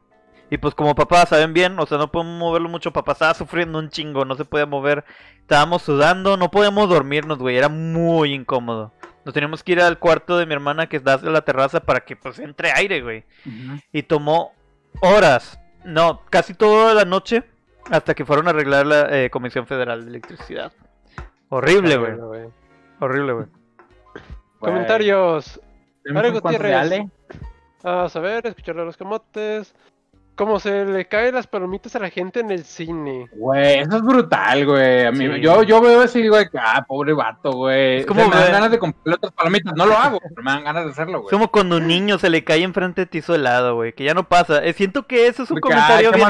[0.51, 2.93] Y pues como papá saben bien, o sea, no podemos moverlo mucho.
[2.93, 5.05] Papá estaba sufriendo un chingo, no se podía mover.
[5.39, 7.57] Estábamos sudando, no podíamos dormirnos, güey.
[7.57, 8.93] Era muy incómodo.
[9.25, 12.01] Nos teníamos que ir al cuarto de mi hermana que está en la terraza para
[12.01, 13.25] que pues entre aire, güey.
[13.93, 14.53] Y tomó
[15.01, 17.45] horas, no, casi toda la noche
[17.89, 20.73] hasta que fueron a arreglar la eh, Comisión Federal de Electricidad.
[21.51, 22.17] Horrible, güey.
[22.17, 23.58] Bueno, güey.
[24.61, 24.73] Güey.
[24.73, 25.61] Comentarios.
[26.03, 27.03] Tenemos Mario Gutiérrez.
[27.83, 29.75] Vamos a ver, escucharle a los camotes.
[30.35, 33.29] Cómo se le caen las palomitas a la gente en el cine.
[33.33, 35.05] Güey, eso es brutal, güey.
[35.05, 35.41] A mí, Sí.
[35.41, 37.97] yo, yo veo eso y digo, de que, ah, pobre vato, güey.
[37.99, 39.75] Es O como sea, me dan ganas de comprarle otras palomitas.
[39.75, 41.31] No lo hago, pero me dan ganas de hacerlo, Es güey.
[41.33, 43.93] como cuando un niño se le cae enfrente de ti su helado, güey.
[43.93, 44.65] Que ya no pasa.
[44.65, 46.29] Eh, siento que eso es un comentario ah, bien.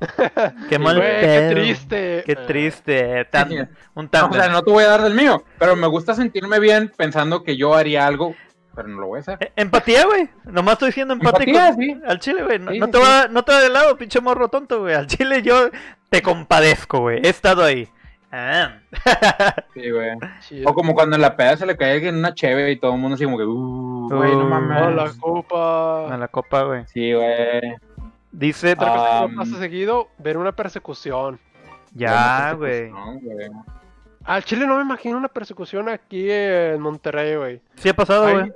[0.68, 2.22] Qué mal Güey, qué triste.
[2.26, 3.24] Qué triste.
[3.26, 3.56] tan- Sí.
[3.94, 6.58] un No, o sea, no te voy a dar del mío, pero me gusta sentirme
[6.58, 8.34] bien pensando que yo haría algo,
[8.74, 9.38] pero no lo voy a hacer.
[9.40, 10.28] Eh, Empatía, güey.
[10.44, 11.50] Nomás estoy siendo empático.
[11.58, 12.00] Empatía, sí.
[12.06, 12.58] Al chile, güey.
[12.58, 13.04] No, Sí, no sí, te sí.
[13.04, 14.94] va, no te va de lado, pinche morro tonto, güey.
[14.94, 15.68] Al chile yo
[16.08, 17.20] te compadezco, güey.
[17.24, 17.88] He estado ahí.
[18.34, 18.78] Ah.
[19.74, 20.10] Sí, güey.
[20.64, 22.98] O como cuando en la peda se le cae alguien una cheve y todo el
[22.98, 24.82] mundo así como que, uh, güey, no mames.
[24.82, 26.14] Oh, la copa.
[26.14, 26.84] A la copa, güey.
[26.86, 27.74] Sí, güey.
[28.32, 28.72] Dice.
[28.72, 31.38] Otra cosa que no pasa seguido, ver una persecución.
[31.94, 32.90] ya, güey.
[32.90, 33.50] no, güey.
[34.24, 37.60] Al Chile no me imagino una persecución aquí en Monterrey, güey.
[37.76, 38.52] Sí ha pasado, güey.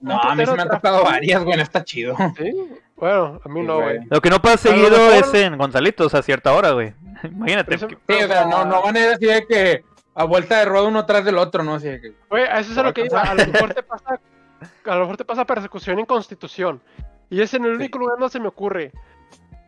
[0.00, 2.16] No, a mí se me han tocado varias, güey, no está chido.
[2.36, 2.52] ¿Sí?
[2.94, 3.98] Bueno, a mí Sí, no, güey.
[4.08, 6.94] Lo que no pasa seguido mejor- es en Gonzalitos a cierta hora, güey.
[7.24, 7.64] Imagínate.
[7.64, 10.24] Pero eso- que- Sí, o sea, no, no van a ir así de que a
[10.24, 11.74] vuelta de ruedo uno tras del otro, ¿no?
[11.74, 13.20] Así de que, Güey, a eso es a lo que iba.
[13.22, 14.20] A lo mejor te pasa,
[14.86, 16.80] a lo mejor te pasa persecución en Constitución.
[17.28, 18.92] Y es en el único lugar donde se me ocurre.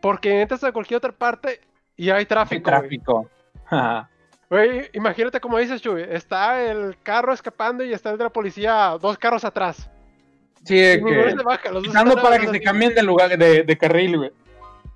[0.01, 1.61] Porque entras a cualquier otra parte
[1.95, 2.69] y hay Hay tráfico.
[2.71, 2.81] güey.
[2.81, 3.29] tráfico.
[4.49, 6.01] Güey, imagínate como dices, Chuy.
[6.09, 9.89] Está el carro escapando y está el de la policía dos carros atrás.
[10.65, 11.31] Sí, ninguno que.
[11.37, 12.59] se baja, los dos para que se así.
[12.59, 14.31] cambien de lugar de, de carril, güey.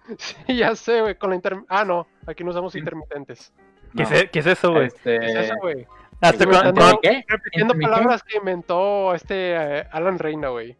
[0.17, 1.55] Sí, ya sé, güey, con la inter...
[1.69, 3.53] Ah, no, aquí no usamos intermitentes.
[3.95, 4.09] ¿Qué, No.
[4.09, 4.87] es, qué es eso, güey?
[4.87, 5.19] Este...
[5.19, 5.87] ¿Qué es eso, güey?
[7.01, 7.23] ¿Qué?
[7.27, 10.75] Repitiendo palabras que inventó este eh, Alan Reina, güey.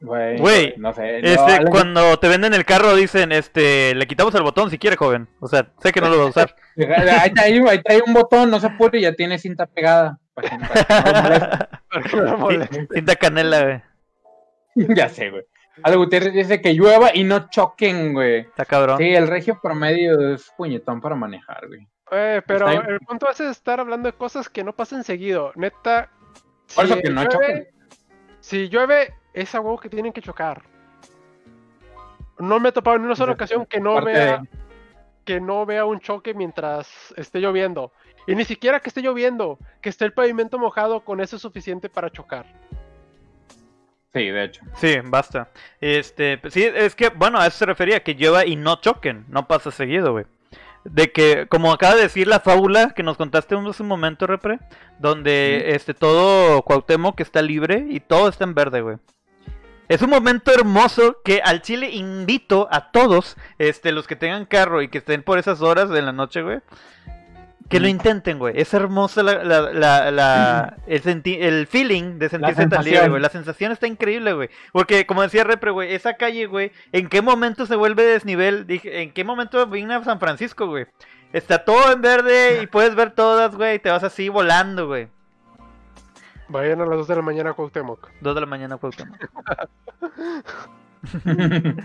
[0.00, 1.22] Güey, Güey, no sé.
[1.22, 4.96] no, Este, cuando te venden el carro dicen, este, le quitamos el botón si quiere,
[4.96, 5.28] joven.
[5.40, 6.54] O sea, sé que no lo va a usar.
[6.76, 10.18] Ahí trae, ahí trae un botón, no se apure y ya tiene cinta pegada.
[10.34, 10.58] Para que-
[11.90, 12.48] para que no.
[12.92, 13.82] Cinta canela, güey.
[14.96, 15.44] ya sé, güey.
[15.82, 18.40] Ale Gutiérrez dice que llueva y no choquen, güey.
[18.40, 18.98] Está cabrón.
[18.98, 21.88] Sí, el regio promedio es puñetón para manejar, güey.
[22.12, 25.52] Eh, pero el punto es estar hablando de cosas que no pasan seguido.
[25.56, 26.10] Neta.
[26.74, 27.68] Por eso si que no llueve- choquen.
[28.40, 30.62] Si llueve, es a huevo que tienen que chocar.
[32.38, 34.48] No me he topado en una sola ocasión que no Parte vea de-
[35.24, 37.92] que no vea un choque mientras esté lloviendo.
[38.26, 41.88] Y ni siquiera que esté lloviendo, que esté el pavimento mojado, con eso es suficiente
[41.88, 42.44] para chocar.
[44.12, 44.62] Sí, de hecho.
[44.74, 45.48] Sí, basta.
[45.80, 49.48] Este, sí, es que, bueno, a eso se refería, que lleva y no choquen, no
[49.48, 50.26] pasa seguido, güey.
[50.84, 54.58] De que, como acaba de decir la fábula que nos contaste hace un momento, Repre,
[54.98, 58.96] donde este todo Cuauhtémoc está libre y todo está en verde, güey.
[59.88, 64.80] Es un momento hermoso que al Chile invito a todos, este, los que tengan carro
[64.82, 66.60] y que estén por esas horas de la noche, güey,
[67.68, 67.90] que lo Mm.
[67.90, 68.54] intenten, güey.
[68.60, 73.10] Es hermoso la, la, la, la- el, senti- el feeling de sentirse tan libre, sensación.
[73.10, 73.22] güey.
[73.22, 74.48] La sensación está increíble, güey.
[74.72, 78.66] Porque, como decía Repre, güey, esa calle, güey, ¿en qué momento se vuelve desnivel?
[78.66, 80.86] Dije, ¿en qué momento vine a San Francisco, güey?
[81.32, 85.08] Está todo en verde y puedes ver todas, güey, y te vas así volando, güey.
[86.48, 88.08] Vayan a las 2 de la mañana a Cuauhtémoc.
[88.20, 89.16] Dos de la mañana, Cuauhtémoc.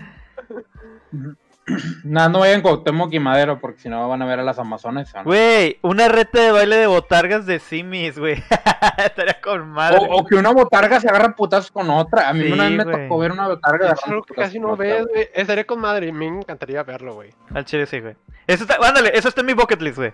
[2.04, 5.14] no, no vayan Cuauhtémoc y Madero porque si no van a ver a las Amazonas.
[5.14, 8.42] a- Güey, una reta de baile de botargas de simis, güey.
[8.98, 9.98] Estaría con madre.
[10.00, 12.28] O, o que una botarga se agarra putazos con otra.
[12.28, 13.08] A mí Sí, una vez me güey.
[13.08, 15.14] tocó ver una botarga Es agarrando algo que casi no ves, güey.
[15.14, 15.28] güey.
[15.34, 17.30] Estaría con madre y me encantaría verlo, güey.
[17.54, 18.16] Al chile sí, güey.
[18.46, 20.12] Eso está, ándale, eso está en mi bucket list, güey.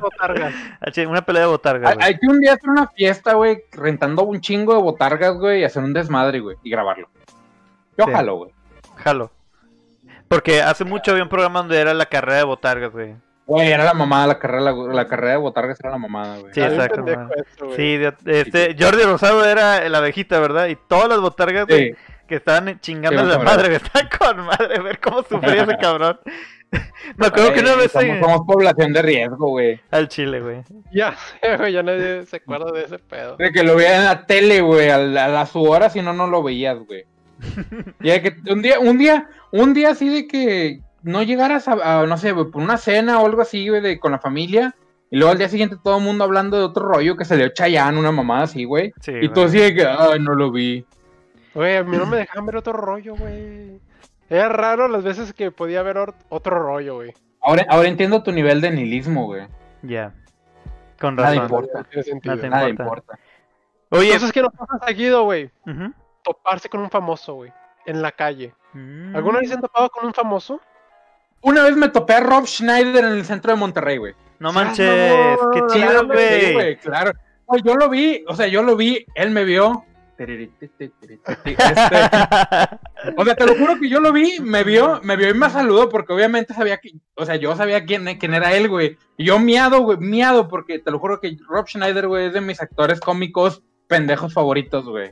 [0.00, 0.54] Botargas.
[1.08, 2.06] Una pelea de botargas, Hay, güey.
[2.06, 5.64] hay que un día hacer una fiesta, güey, rentando un chingo de botargas, güey, y
[5.64, 7.08] hacer un desmadre, güey, y grabarlo.
[7.98, 8.12] Yo Sí.
[8.12, 8.50] jalo, güey.
[8.96, 9.30] Jalo.
[10.28, 13.14] Porque hace mucho había un programa donde era la carrera de botargas, güey.
[13.46, 16.54] Güey, era la mamada, la carrera, la, la carrera de botargas era la mamada, güey.
[16.54, 17.74] Sí, exacto, esto.
[17.74, 20.68] Sí, de- este, Jordi Rosado era la abejita, ¿verdad?
[20.68, 21.96] Y todas las botargas, güey, Sí.
[22.30, 23.74] Que estaban chingando la madre.
[23.76, 26.18] Estaban con madre, ver cómo sufría ese cabrón.
[27.16, 29.80] Me acuerdo que una vez somos, eh, somos población de riesgo, güey.
[29.90, 30.62] al chile, güey.
[30.92, 33.36] Ya sé, güey, ya nadie se acuerda de ese pedo.
[33.36, 36.00] De que lo veía en la tele, güey, a, la- a la su hora, si
[36.00, 37.04] no, no lo veías, güey.
[38.00, 42.00] Y de que un día, un día, un día así de que no llegaras a,
[42.02, 44.74] a, no sé, güey, por una cena o algo así, güey, de, con la familia,
[45.10, 47.98] y luego al día siguiente todo el mundo hablando de otro rollo que salió Chayanne,
[47.98, 48.92] una mamada así, güey.
[49.00, 49.46] Sí, Y tú güey.
[49.46, 50.84] así de que, ay, no lo vi.
[51.54, 53.80] Güey, a mí no me dejaban ver otro rollo, güey.
[54.28, 55.98] Era raro las veces que podía ver
[56.28, 57.12] otro rollo, güey.
[57.40, 59.46] Ahora, ahora entiendo tu nivel de nihilismo, güey.
[59.82, 60.14] Ya.
[61.00, 61.42] Con Nada razón.
[61.44, 61.78] importa.
[61.78, 62.36] No tiene sentido.
[62.36, 62.92] Nada Nada importa.
[62.92, 63.18] importa.
[63.90, 65.50] Oye, Cosas que no pasan seguido, güey.
[66.22, 67.52] Toparse con un famoso, güey.
[67.86, 68.54] En la calle.
[68.74, 69.16] Mm.
[69.16, 70.60] ¿Alguna vez se han topado con un famoso?
[71.42, 74.14] Una vez me topé a Rob Schneider en el centro de Monterrey, güey.
[74.38, 76.76] No manches, qué chido, güey.
[76.76, 77.12] claro.
[77.64, 79.84] Yo lo vi, o sea, yo lo vi, él me vio.
[81.44, 85.34] Este, o sea, te lo juro que yo lo vi, me vio, me vio y
[85.34, 88.98] me saludó porque obviamente sabía que, o sea, yo sabía quién, quién era él, güey.
[89.16, 92.40] Y yo miado, güey, miado porque te lo juro que Rob Schneider, güey, es de
[92.40, 95.08] mis actores cómicos pendejos favoritos, güey.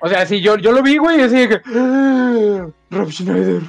[0.00, 3.62] O sea, sí, yo, yo lo vi, güey, y así que, "Ah, Rob Schneider.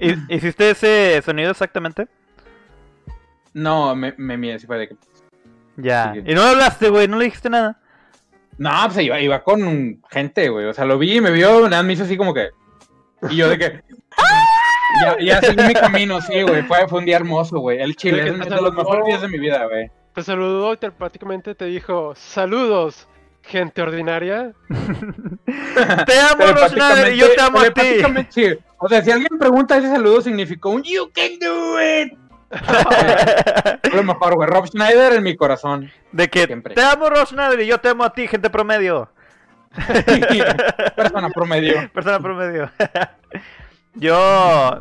[0.00, 2.08] ¿Hi- ¿Hiciste ese sonido exactamente?
[3.52, 4.96] No, me, me mié, así fue de que,
[5.76, 6.12] Ya.
[6.14, 6.22] Sí.
[6.26, 7.78] Y no hablaste, güey, no le dijiste nada.
[8.58, 10.66] No, pues iba, iba con gente, güey.
[10.66, 12.50] O sea, lo vi y me vio, nada más me hizo así como que.
[13.30, 13.82] Y yo de que.
[15.02, 16.62] ya, ya seguí mi camino, sí, güey.
[16.62, 17.80] Fue, fue un día hermoso, güey.
[17.80, 19.90] El chile es te de los mejores días de mi vida, güey.
[20.14, 23.06] Te saludó y telepáticamente te dijo, saludos,
[23.42, 24.52] gente ordinaria.
[26.06, 27.82] Te amo, Rosnader, y yo te amo a ti.
[28.30, 28.46] sí.
[28.78, 32.25] O sea, si alguien pregunta ese saludo, significó un You can do it.
[34.46, 35.90] Rob Schneider en mi corazón.
[36.12, 36.74] De que Siempre.
[36.74, 39.10] te amo, Rosnader, y yo te amo a ti, gente promedio.
[40.96, 41.90] Persona promedio.
[41.92, 42.70] Persona promedio.
[43.94, 44.80] yo,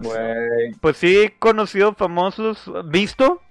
[0.80, 3.41] pues sí, he conocido famosos, visto,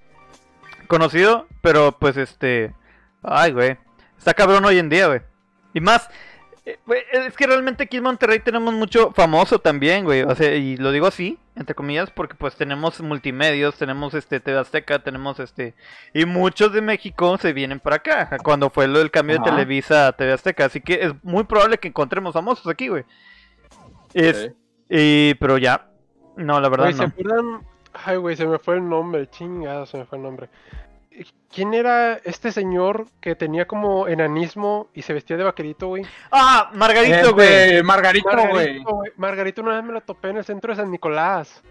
[0.87, 2.75] conocido, pero pues este,
[3.23, 3.77] ay, güey,
[4.17, 5.21] está cabrón hoy en día, güey.
[5.75, 6.09] Y más,
[6.65, 10.23] Es que realmente aquí en Monterrey tenemos mucho famoso también, güey.
[10.23, 14.59] O sea, y lo digo así, entre comillas, porque pues tenemos multimedios, tenemos este TV
[14.59, 15.75] Azteca, tenemos este...
[16.15, 19.45] Y muchos de México se vienen para acá, cuando fue lo del cambio de.
[19.45, 20.65] Televisa a TV Azteca.
[20.65, 23.05] Así que es muy probable que encontremos famosos aquí, güey.
[24.15, 24.51] Es,
[24.89, 25.91] y, pero ya,
[26.37, 27.09] no, la verdad Güey, ¿se no.
[27.09, 27.67] acuerdan?
[27.93, 30.49] Ay, güey, se me fue el nombre, chingado, se me fue el nombre.
[31.53, 36.05] ¿Quién era este señor que tenía como enanismo y se vestía de vaquerito, güey?
[36.33, 37.47] Ah, Margarito, güey.
[37.47, 38.45] Este, Margarito, güey.
[38.47, 39.13] Margarito, güey.
[39.17, 41.63] Margarito una vez me lo topé en el centro de San Nicolás.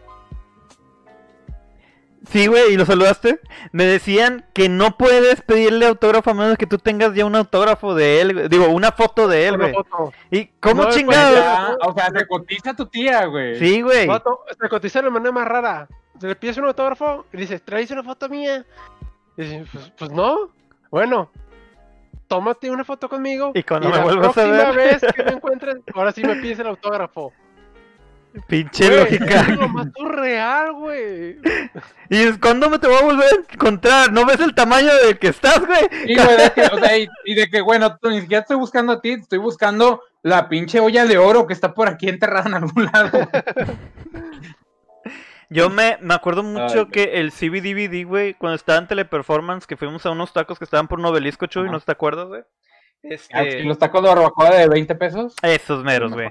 [2.32, 3.42] Sí, güey, ¿y lo saludaste?
[3.74, 7.96] Me decían que no puedes pedirle autógrafo a menos que tú tengas ya un autógrafo
[7.96, 8.48] de él, güey.
[8.48, 9.74] Digo, una foto de él, güey.
[10.32, 11.36] ¿Y cómo No, chingado?
[11.36, 11.76] ya.
[11.82, 13.60] o sea, se cotiza tu tía, güey.
[13.60, 14.08] Sí, güey.
[14.62, 15.88] Se cotiza de la manera más rara.
[16.20, 18.66] Se le pides un autógrafo y dices, ¿traes una foto mía?
[19.38, 20.52] Y dice, pues, pues no.
[20.92, 21.32] Bueno,
[22.28, 23.52] tómate una foto conmigo.
[23.56, 25.00] Y cuando me la vuelvas a próxima ver".
[25.02, 27.34] vez que me encuentres, ahora sí me pides el autógrafo.
[28.48, 29.42] Pinche lógica.
[29.42, 31.38] Es lo más surreal, güey.
[32.10, 34.12] ¿Y es cuándo me te voy a volver a encontrar?
[34.12, 35.88] ¿No ves el tamaño del que estás, güey?
[36.08, 38.58] Sí, güey, de que, o sea, y, y de que, bueno, tú ni siquiera estoy
[38.58, 42.48] buscando a ti, estoy buscando la pinche olla de oro que está por aquí enterrada
[42.48, 43.12] en algún lado.
[45.54, 49.78] Yo me, me acuerdo mucho Ay, que el CBDVD, güey, cuando estaba en Teleperformance, que
[49.78, 51.70] fuimos a unos tacos que estaban por un obelisco, Chuy.
[51.70, 52.42] ¿no te acuerdas, güey?
[52.42, 53.60] Ah, Este...
[53.60, 55.36] y los tacos de barbacoa de 20 pesos.
[55.42, 56.30] Esos meros, güey.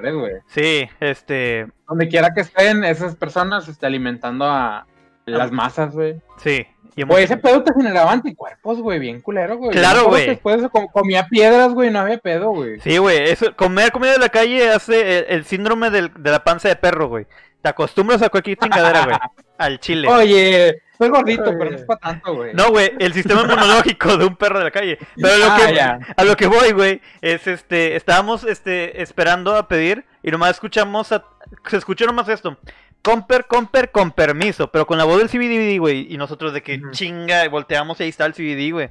[0.49, 1.69] Sí, este...
[1.89, 4.87] Donde quiera que estén esas personas este, alimentando a
[5.27, 6.21] las masas, güey.
[6.39, 6.67] Sí.
[7.07, 9.71] Güey, ese pedo te generaba anticuerpos, güey, bien culero, güey.
[9.71, 10.27] Claro, güey.
[10.27, 12.81] Después de eso com- comía piedras, güey, no había pedo, güey.
[12.81, 16.45] Sí, güey, eso, comer comida de la calle hace el, el síndrome del- de la
[16.45, 17.27] panza de perro, güey.
[17.63, 19.17] Te acostumbras a cualquier chingadera, güey.
[19.59, 20.09] Al chile.
[20.09, 21.57] Oye, soy gordito, Oye.
[21.59, 22.53] pero no es para tanto, güey.
[22.55, 24.99] No, güey, el sistema inmunológico de un perro de la calle.
[25.15, 25.99] Pero lo Ah, que, ya.
[26.17, 31.13] a lo que voy, güey, es este, estábamos este, esperando a pedir y nomás escuchamos,
[31.13, 31.25] a-
[31.69, 32.59] se escuchó nomás esto.
[33.03, 36.13] Comper, comper, con permiso, pero con la voz del CBDVD, güey.
[36.13, 38.91] Y nosotros de que chinga, volteamos y ahí está el CBD, güey.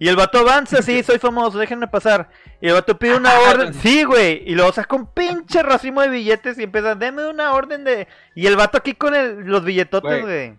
[0.00, 2.30] Y el vato avanza, sí, soy famoso, déjenme pasar.
[2.60, 4.42] Y el vato pide una orden, sí, güey.
[4.46, 8.08] Y luego saca un pinche racimo de billetes y empieza, deme una orden de...
[8.34, 10.54] Y el vato aquí con el- los billetotes, Güey.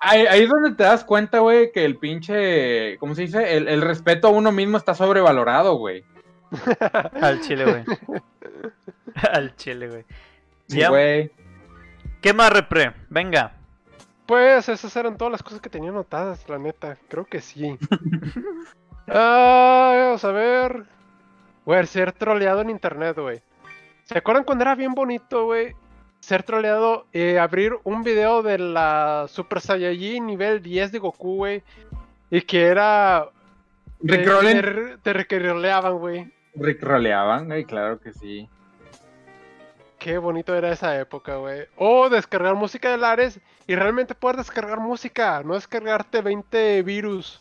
[0.00, 3.56] Ahí, ahí es donde te das cuenta, güey, que el pinche, ¿cómo se dice?
[3.56, 6.04] El, el respeto a uno mismo está sobrevalorado, güey.
[7.20, 7.84] Al chile, güey.
[9.32, 10.04] Al chile, güey.
[10.68, 11.30] Sí, güey.
[12.22, 12.94] ¿Qué más, repre?
[13.10, 13.52] Venga.
[14.26, 16.96] Pues esas eran todas las cosas que tenía anotadas, la neta.
[17.08, 17.76] Creo que sí.
[19.08, 20.84] Ah, vamos a ver.
[21.64, 23.40] Güey, ser troleado en internet, güey.
[24.04, 25.74] ¿Se acuerdan cuando era bien bonito, güey?
[26.20, 31.62] Ser troleado, eh, abrir un video de la Super Saiyajin nivel 10 de Goku, güey.
[32.30, 33.28] Y que era...
[34.00, 36.32] Rick te- requeroleaban, güey.
[36.54, 38.48] Rick roleaban, güey, claro que sí.
[39.98, 41.66] Qué bonito era esa época, güey.
[41.76, 47.40] O descargar música de Lares y realmente poder descargar música, no descargarte 20 virus.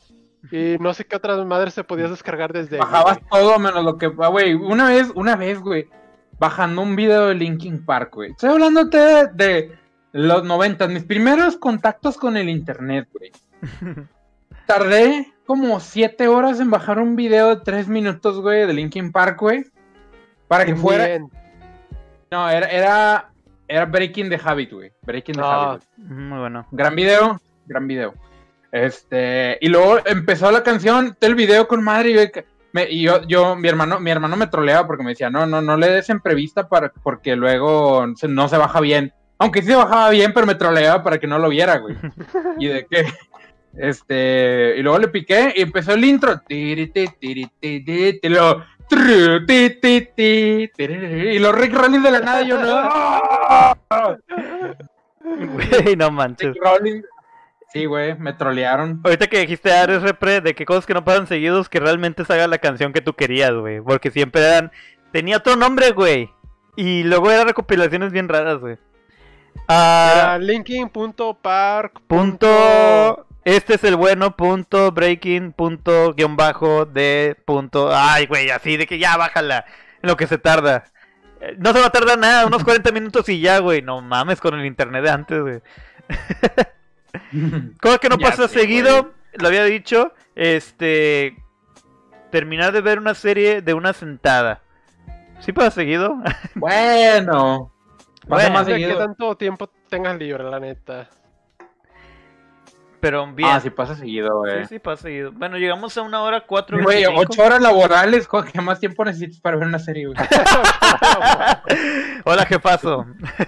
[0.51, 3.29] Y no sé qué otras madres se podías descargar desde ahí, Bajabas güey.
[3.41, 4.11] todo menos lo que.
[4.19, 5.87] ah, Güey, una vez, una vez, güey,
[6.39, 8.31] bajando un video de Linkin Park, güey.
[8.31, 9.77] Estoy hablándote de, de
[10.11, 13.31] los 90, mis primeros contactos con el internet, güey.
[14.67, 19.39] Tardé como 7 horas en bajar un video de 3 minutos, güey, de Linkin Park,
[19.39, 19.65] güey.
[20.47, 21.05] Para que fuera.
[21.07, 21.29] Bien.
[22.31, 23.29] No, era, era,
[23.67, 24.91] era Breaking the Habit, güey.
[25.03, 25.71] Breaking the Ah.
[25.71, 25.83] Habit.
[25.97, 26.65] Muy bueno.
[26.71, 28.13] Gran video, gran video.
[28.73, 33.21] Este, y luego empezó la canción, el video con madre, y, yo- me- y yo,
[33.27, 36.09] yo, mi hermano, mi hermano me troleaba porque me decía, no, no, no le des
[36.09, 39.13] en prevista para, porque luego se- no se baja bien.
[39.37, 41.95] Aunque sí se bajaba bien, pero me troleaba para que no lo viera, güey.
[42.59, 43.05] y de que,
[43.77, 46.41] este, y luego le piqué y empezó el intro.
[46.49, 46.75] Y
[48.29, 48.55] luego,
[51.39, 52.89] los Rick Rollins de la nada, yo no.
[55.23, 56.53] Güey, no manches.
[56.53, 57.05] Rick Rollins.
[57.73, 59.01] Sí, güey, me trolearon.
[59.03, 62.31] Ahorita que dijiste Ares Repre de que cosas que no pasan seguidos, que realmente se
[62.31, 63.81] haga la canción que tú querías, güey.
[63.81, 64.71] Porque siempre eran.
[65.11, 66.29] Tenía otro nombre, güey.
[66.75, 68.77] Y luego eran recopilaciones bien raras, güey.
[69.67, 72.01] Ah, linkin.park.
[72.07, 73.25] punto.
[73.43, 77.89] Este es el bueno, punto, breaking, punto, guion bajo, de, punto.
[77.93, 79.65] Ay, güey, así de que ya bájala.
[80.01, 80.85] En lo que se tarda.
[81.41, 83.81] Eh, No se va a tardar nada, unos 40 minutos y ya, güey.
[83.81, 85.61] No mames con el internet de antes, güey.
[87.81, 89.13] Cosa que no Ya pasa sé, seguido, güey.
[89.35, 91.37] lo había dicho, este
[92.31, 94.61] terminar de ver una serie de una sentada.
[95.39, 96.17] ¿Sí pasa seguido?
[96.55, 97.71] Bueno.
[98.27, 98.97] Pasa Bueno, más seguido.
[98.97, 101.09] tanto tiempo tengas libre, la neta.
[103.03, 103.49] Pero bien.
[103.51, 104.61] Ah, sí pasa seguido, güey.
[104.61, 105.33] Sí, sí, pasa seguido.
[105.33, 109.57] Bueno, llegamos a una hora cuatro Güey, ocho horas laborales, ¿qué más tiempo necesitas para
[109.57, 110.17] ver una serie, güey?
[112.23, 113.05] Hola, jefazo.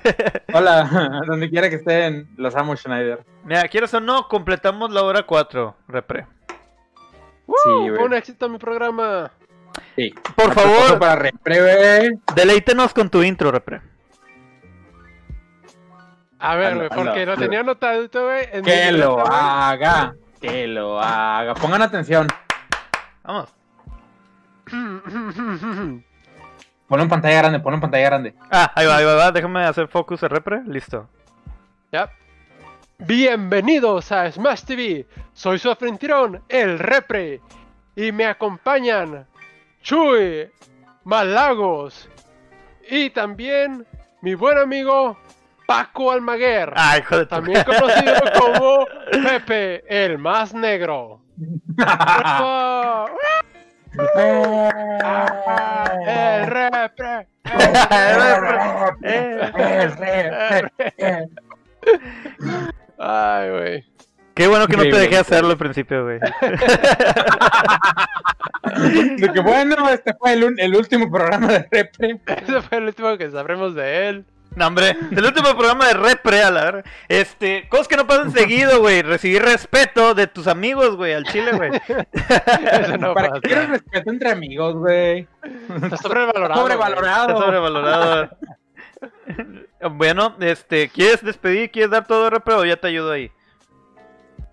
[0.54, 3.24] Hola, donde quiera que estén, los amo, Schneider.
[3.46, 6.28] Mira, quieres o no, completamos la hora 4, repre.
[7.48, 8.18] Sí, un güey.
[8.18, 9.32] éxito mi programa.
[9.96, 10.14] Sí.
[10.36, 12.12] Por favor, Para repre, güey.
[12.36, 13.80] deleítenos con tu intro, repre.
[16.46, 18.62] A ver, güey, porque lo tenía anotado, güey.
[18.64, 20.14] Que lo haga.
[20.40, 21.56] Que lo haga.
[21.56, 22.28] Pongan atención.
[23.24, 23.52] Vamos.
[26.88, 28.36] Ponlo en pantalla grande, ponlo en pantalla grande.
[28.52, 29.32] Ah, ahí va, ahí va, va.
[29.32, 30.62] Déjame hacer focus a repre.
[30.68, 31.10] Listo.
[31.92, 32.12] Ya.
[33.00, 35.08] Bienvenidos a Smash TV.
[35.34, 37.42] Soy su anfitrión, el Repre.
[37.96, 39.26] Y me acompañan
[39.82, 40.48] Chuy,
[41.06, 42.08] Malagos
[42.88, 43.84] y también
[44.22, 45.18] mi buen amigo
[45.66, 46.74] Paco Almaguer.
[46.76, 47.30] Ah, hijo de tu...
[47.36, 48.86] También conocido como
[49.28, 51.22] Pepe, el más negro.
[51.38, 53.10] ¡Bravo!
[56.06, 57.28] El Repre.
[59.04, 61.28] Eh,
[62.98, 63.86] Ay, güey.
[64.34, 66.20] Qué bueno que no te dejé hacerlo al principio, güey.
[69.18, 72.20] De que bueno, este fue el, un- el último programa de Repre.
[72.28, 74.26] Ese fue el último que sabremos de él.
[74.66, 76.84] No, hombre, del último programa de Repre, a la verga.
[77.10, 79.02] Este, cosas que no pasan seguido, güey.
[79.02, 81.72] Recibir respeto de tus amigos, güey, al chile, güey.
[82.14, 83.42] Eso no ¿Para pasa.
[83.42, 85.28] qué quieres respeto entre amigos, güey?
[85.84, 86.62] Está sobrevalorado.
[86.62, 87.30] Sobrevalorado.
[87.30, 88.30] Está sobrevalorado.
[89.92, 91.70] bueno, este, ¿quieres despedir?
[91.70, 93.32] ¿Quieres dar todo Repre o ya te ayudo ahí?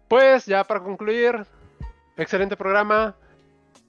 [0.09, 1.47] Pues ya para concluir,
[2.17, 3.15] excelente programa.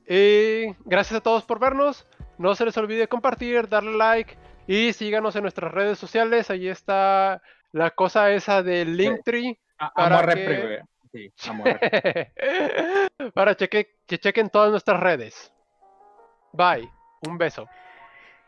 [0.07, 2.05] Y gracias a todos por vernos.
[2.37, 4.37] No se les olvide compartir, darle like
[4.67, 6.49] y síganos en nuestras redes sociales.
[6.49, 7.41] Ahí está
[7.71, 10.83] la cosa esa del Linktree A- Para que- Repre.
[11.11, 11.31] Sí,
[13.33, 15.53] para cheque- que chequen todas nuestras redes.
[16.53, 16.89] Bye.
[17.27, 17.67] Un beso.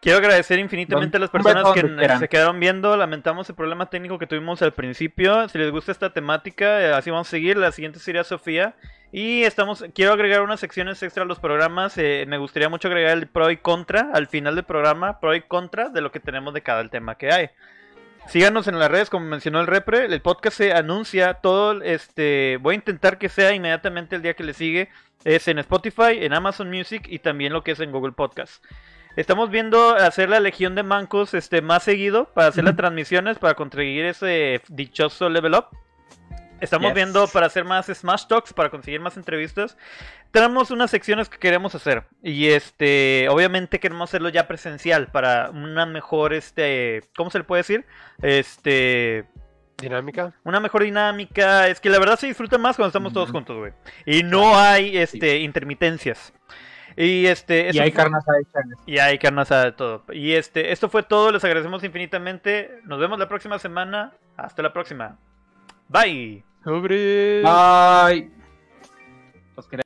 [0.06, 2.20] Quiero agradecer infinitamente a las personas que quieran.
[2.20, 2.96] se quedaron viendo.
[2.96, 5.50] Lamentamos el problema técnico que tuvimos al principio.
[5.50, 7.58] Si les gusta esta temática, eh, así vamos a seguir.
[7.58, 8.76] La siguiente sería Sofía.
[9.12, 11.98] Y estamos, quiero agregar unas secciones extra a los programas.
[11.98, 15.42] eh, me gustaría mucho agregar el pro y contra al final del programa, pro y
[15.42, 17.50] contra de lo que tenemos de cada tema que hay.
[18.28, 20.06] Síganos en las redes, como mencionó el Repre.
[20.06, 21.82] El podcast se anuncia todo.
[21.82, 24.90] Este, voy a intentar que sea inmediatamente el día que le sigue.
[25.24, 28.64] Es en Spotify, en Amazon Music y también lo que es en Google Podcast.
[29.16, 33.54] Estamos viendo hacer la legión de mancos este, más seguido para hacer las transmisiones, para
[33.56, 35.68] conseguir ese dichoso level up.
[36.62, 36.96] Estamos Yes.
[36.96, 39.78] viendo para hacer más Smash Talks, para conseguir más entrevistas.
[40.32, 42.06] Tenemos unas secciones que queremos hacer.
[42.24, 47.62] Y este, obviamente queremos hacerlo ya presencial para una mejor, este, ¿cómo se le puede
[47.62, 47.86] decir?
[48.22, 49.26] Este,
[49.78, 50.34] Dinámica.
[50.46, 51.68] una mejor dinámica.
[51.68, 53.74] Es que la verdad se disfruta más cuando estamos todos juntos, güey.
[54.06, 56.34] Y no hay, este, intermitencias.
[56.98, 58.38] Y este, Y hay fue- carne asada
[58.86, 60.04] y hay carne asada de todo.
[60.14, 61.32] Y este, esto fue todo.
[61.32, 62.80] Les agradecemos infinitamente.
[62.86, 64.14] Nos vemos la próxima semana.
[64.38, 65.18] Hasta la próxima.
[65.90, 66.44] Bye.
[66.64, 67.42] Sobre.
[67.42, 68.32] Bye.
[69.58, 69.84] Los queremos.